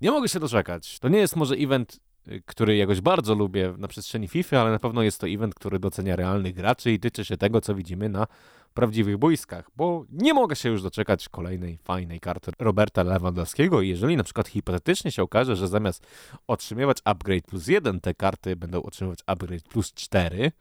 nie 0.00 0.10
mogę 0.10 0.28
się 0.28 0.40
doczekać. 0.40 0.98
To 0.98 1.08
nie 1.08 1.18
jest 1.18 1.36
może 1.36 1.54
event, 1.54 2.00
y, 2.28 2.42
który 2.46 2.76
jakoś 2.76 3.00
bardzo 3.00 3.34
lubię 3.34 3.74
na 3.78 3.88
przestrzeni 3.88 4.28
FIFA, 4.28 4.60
ale 4.60 4.70
na 4.70 4.78
pewno 4.78 5.02
jest 5.02 5.20
to 5.20 5.28
event, 5.28 5.54
który 5.54 5.78
docenia 5.78 6.16
realnych 6.16 6.54
graczy 6.54 6.92
i 6.92 7.00
tyczy 7.00 7.24
się 7.24 7.36
tego, 7.36 7.60
co 7.60 7.74
widzimy 7.74 8.08
na 8.08 8.26
prawdziwych 8.74 9.16
boiskach, 9.16 9.70
bo 9.76 10.04
nie 10.10 10.34
mogę 10.34 10.56
się 10.56 10.68
już 10.68 10.82
doczekać 10.82 11.28
kolejnej 11.28 11.78
fajnej 11.78 12.20
karty 12.20 12.52
Roberta 12.58 13.02
Lewandowskiego 13.02 13.82
i 13.82 13.88
jeżeli 13.88 14.16
na 14.16 14.24
przykład 14.24 14.48
hipotetycznie 14.48 15.12
się 15.12 15.22
okaże, 15.22 15.56
że 15.56 15.68
zamiast 15.68 16.06
otrzymywać 16.46 16.98
upgrade 17.04 17.46
plus 17.46 17.66
1, 17.66 18.00
te 18.00 18.14
karty 18.14 18.56
będą 18.56 18.82
otrzymywać 18.82 19.18
upgrade 19.26 19.62
plus 19.62 19.94
4, 19.94 20.52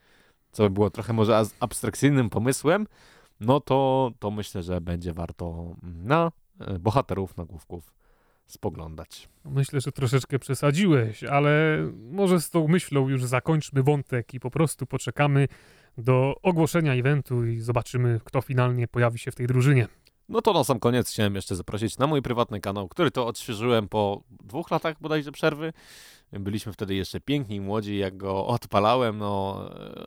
co 0.56 0.64
by 0.64 0.70
było 0.70 0.90
trochę 0.90 1.14
może 1.14 1.44
abstrakcyjnym 1.60 2.30
pomysłem, 2.30 2.88
no 3.40 3.60
to, 3.60 4.12
to 4.20 4.32
myślę, 4.32 4.64
że 4.64 4.82
będzie 4.82 5.14
warto 5.14 5.76
na 5.84 6.32
e, 6.60 6.80
bohaterów 6.80 7.38
nagłówków 7.38 7.94
spoglądać. 8.46 9.30
Myślę, 9.46 9.82
że 9.82 9.92
troszeczkę 9.92 10.40
przesadziłeś, 10.40 11.24
ale 11.24 11.78
może 12.12 12.42
z 12.42 12.50
tą 12.50 12.68
myślą 12.68 13.10
już 13.10 13.26
zakończmy 13.26 13.84
wątek 13.84 14.34
i 14.34 14.40
po 14.40 14.52
prostu 14.52 14.86
poczekamy 14.86 15.48
do 15.98 16.36
ogłoszenia 16.44 16.94
eventu 16.94 17.46
i 17.46 17.60
zobaczymy, 17.60 18.20
kto 18.24 18.42
finalnie 18.42 18.88
pojawi 18.88 19.20
się 19.20 19.32
w 19.32 19.36
tej 19.36 19.48
drużynie. 19.48 19.88
No 20.30 20.42
to 20.42 20.54
na 20.54 20.64
sam 20.64 20.80
koniec 20.80 21.10
chciałem 21.10 21.36
jeszcze 21.36 21.56
zaprosić 21.56 21.98
na 21.98 22.08
mój 22.08 22.22
prywatny 22.22 22.62
kanał, 22.62 22.88
który 22.88 23.12
to 23.12 23.28
odświeżyłem 23.28 23.88
po 23.88 24.24
dwóch 24.30 24.72
latach 24.72 24.96
bodajże 25.02 25.32
przerwy. 25.32 25.74
Byliśmy 26.40 26.74
wtedy 26.74 26.96
jeszcze 26.96 27.20
piękni 27.20 27.62
młodzi, 27.62 27.98
jak 27.98 28.18
go 28.18 28.48
odpalałem, 28.48 29.18
no 29.18 29.66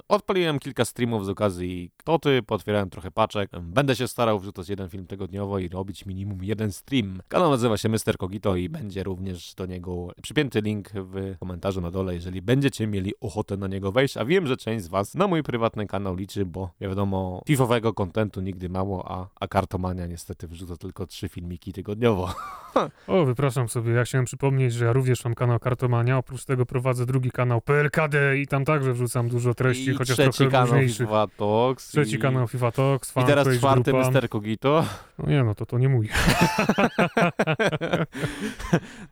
odpaliłem 0.08 0.58
kilka 0.58 0.84
streamów 0.84 1.26
z 1.26 1.28
okazji 1.28 1.90
Toty, 2.04 2.42
potwierałem 2.42 2.90
trochę 2.90 3.10
paczek. 3.10 3.50
Będę 3.62 3.96
się 3.96 4.08
starał 4.08 4.38
wrzucać 4.38 4.68
jeden 4.68 4.88
film 4.88 5.06
tygodniowo 5.06 5.58
i 5.58 5.68
robić 5.68 6.06
minimum 6.06 6.44
jeden 6.44 6.72
stream. 6.72 7.22
Kanał 7.28 7.50
nazywa 7.50 7.76
się 7.76 7.88
Mr. 7.88 8.16
Kogito 8.18 8.56
i 8.56 8.68
będzie 8.68 9.02
również 9.02 9.54
do 9.54 9.66
niego 9.66 10.08
przypięty 10.22 10.60
link 10.60 10.90
w 10.94 11.36
komentarzu 11.40 11.80
na 11.80 11.90
dole, 11.90 12.14
jeżeli 12.14 12.42
będziecie 12.42 12.86
mieli 12.86 13.12
ochotę 13.20 13.56
na 13.56 13.66
niego 13.66 13.92
wejść, 13.92 14.16
a 14.16 14.24
wiem, 14.24 14.46
że 14.46 14.56
część 14.56 14.84
z 14.84 14.88
was 14.88 15.14
na 15.14 15.26
mój 15.26 15.42
prywatny 15.42 15.86
kanał 15.86 16.14
liczy, 16.14 16.46
bo 16.46 16.70
wiadomo, 16.80 17.42
fifowego 17.46 17.94
kontentu 17.94 18.40
nigdy 18.40 18.68
mało, 18.68 19.12
a, 19.12 19.28
a 19.40 19.48
kartomania 19.48 20.06
niestety 20.06 20.48
wrzuca 20.48 20.76
tylko 20.76 21.06
trzy 21.06 21.28
filmiki 21.28 21.72
tygodniowo. 21.72 22.34
o, 23.06 23.24
wypraszam 23.24 23.68
sobie, 23.68 23.92
ja 23.92 24.04
chciałem 24.04 24.24
przypomnieć, 24.24 24.72
że 24.72 24.84
ja 24.84 24.92
również 24.92 25.24
mam 25.24 25.34
kanał 25.34 25.58
kartomania, 25.58 26.17
Oprócz 26.18 26.44
tego 26.44 26.66
prowadzę 26.66 27.06
drugi 27.06 27.30
kanał 27.30 27.60
PLKD 27.60 28.38
i 28.38 28.46
tam 28.46 28.64
także 28.64 28.92
wrzucam 28.92 29.28
dużo 29.28 29.54
treści, 29.54 29.90
I 29.90 29.94
chociaż 29.94 30.16
trochę 30.16 30.46
kanał 30.46 30.66
różniejszych. 30.66 31.06
FIFA 31.06 31.26
Talks. 31.36 31.88
Trzeci 31.88 32.14
i... 32.14 32.18
kanał 32.18 32.48
FIFA 32.48 32.72
Talks, 32.72 33.12
I 33.16 33.24
teraz 33.24 33.48
czwarty 33.58 33.92
grupa. 33.92 34.10
Mr. 34.10 34.28
Kogito. 34.28 34.84
No 35.18 35.30
nie, 35.30 35.44
no 35.44 35.54
to 35.54 35.66
to 35.66 35.78
nie 35.78 35.88
mój. 35.88 36.08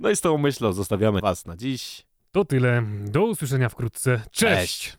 no 0.00 0.10
i 0.10 0.16
z 0.16 0.20
tą 0.20 0.38
myślą 0.38 0.72
zostawiamy 0.72 1.20
Was 1.20 1.46
na 1.46 1.56
dziś. 1.56 2.06
To 2.32 2.44
tyle. 2.44 2.82
Do 3.04 3.24
usłyszenia 3.24 3.68
wkrótce. 3.68 4.20
Cześć. 4.30 4.32
Cześć. 4.32 4.94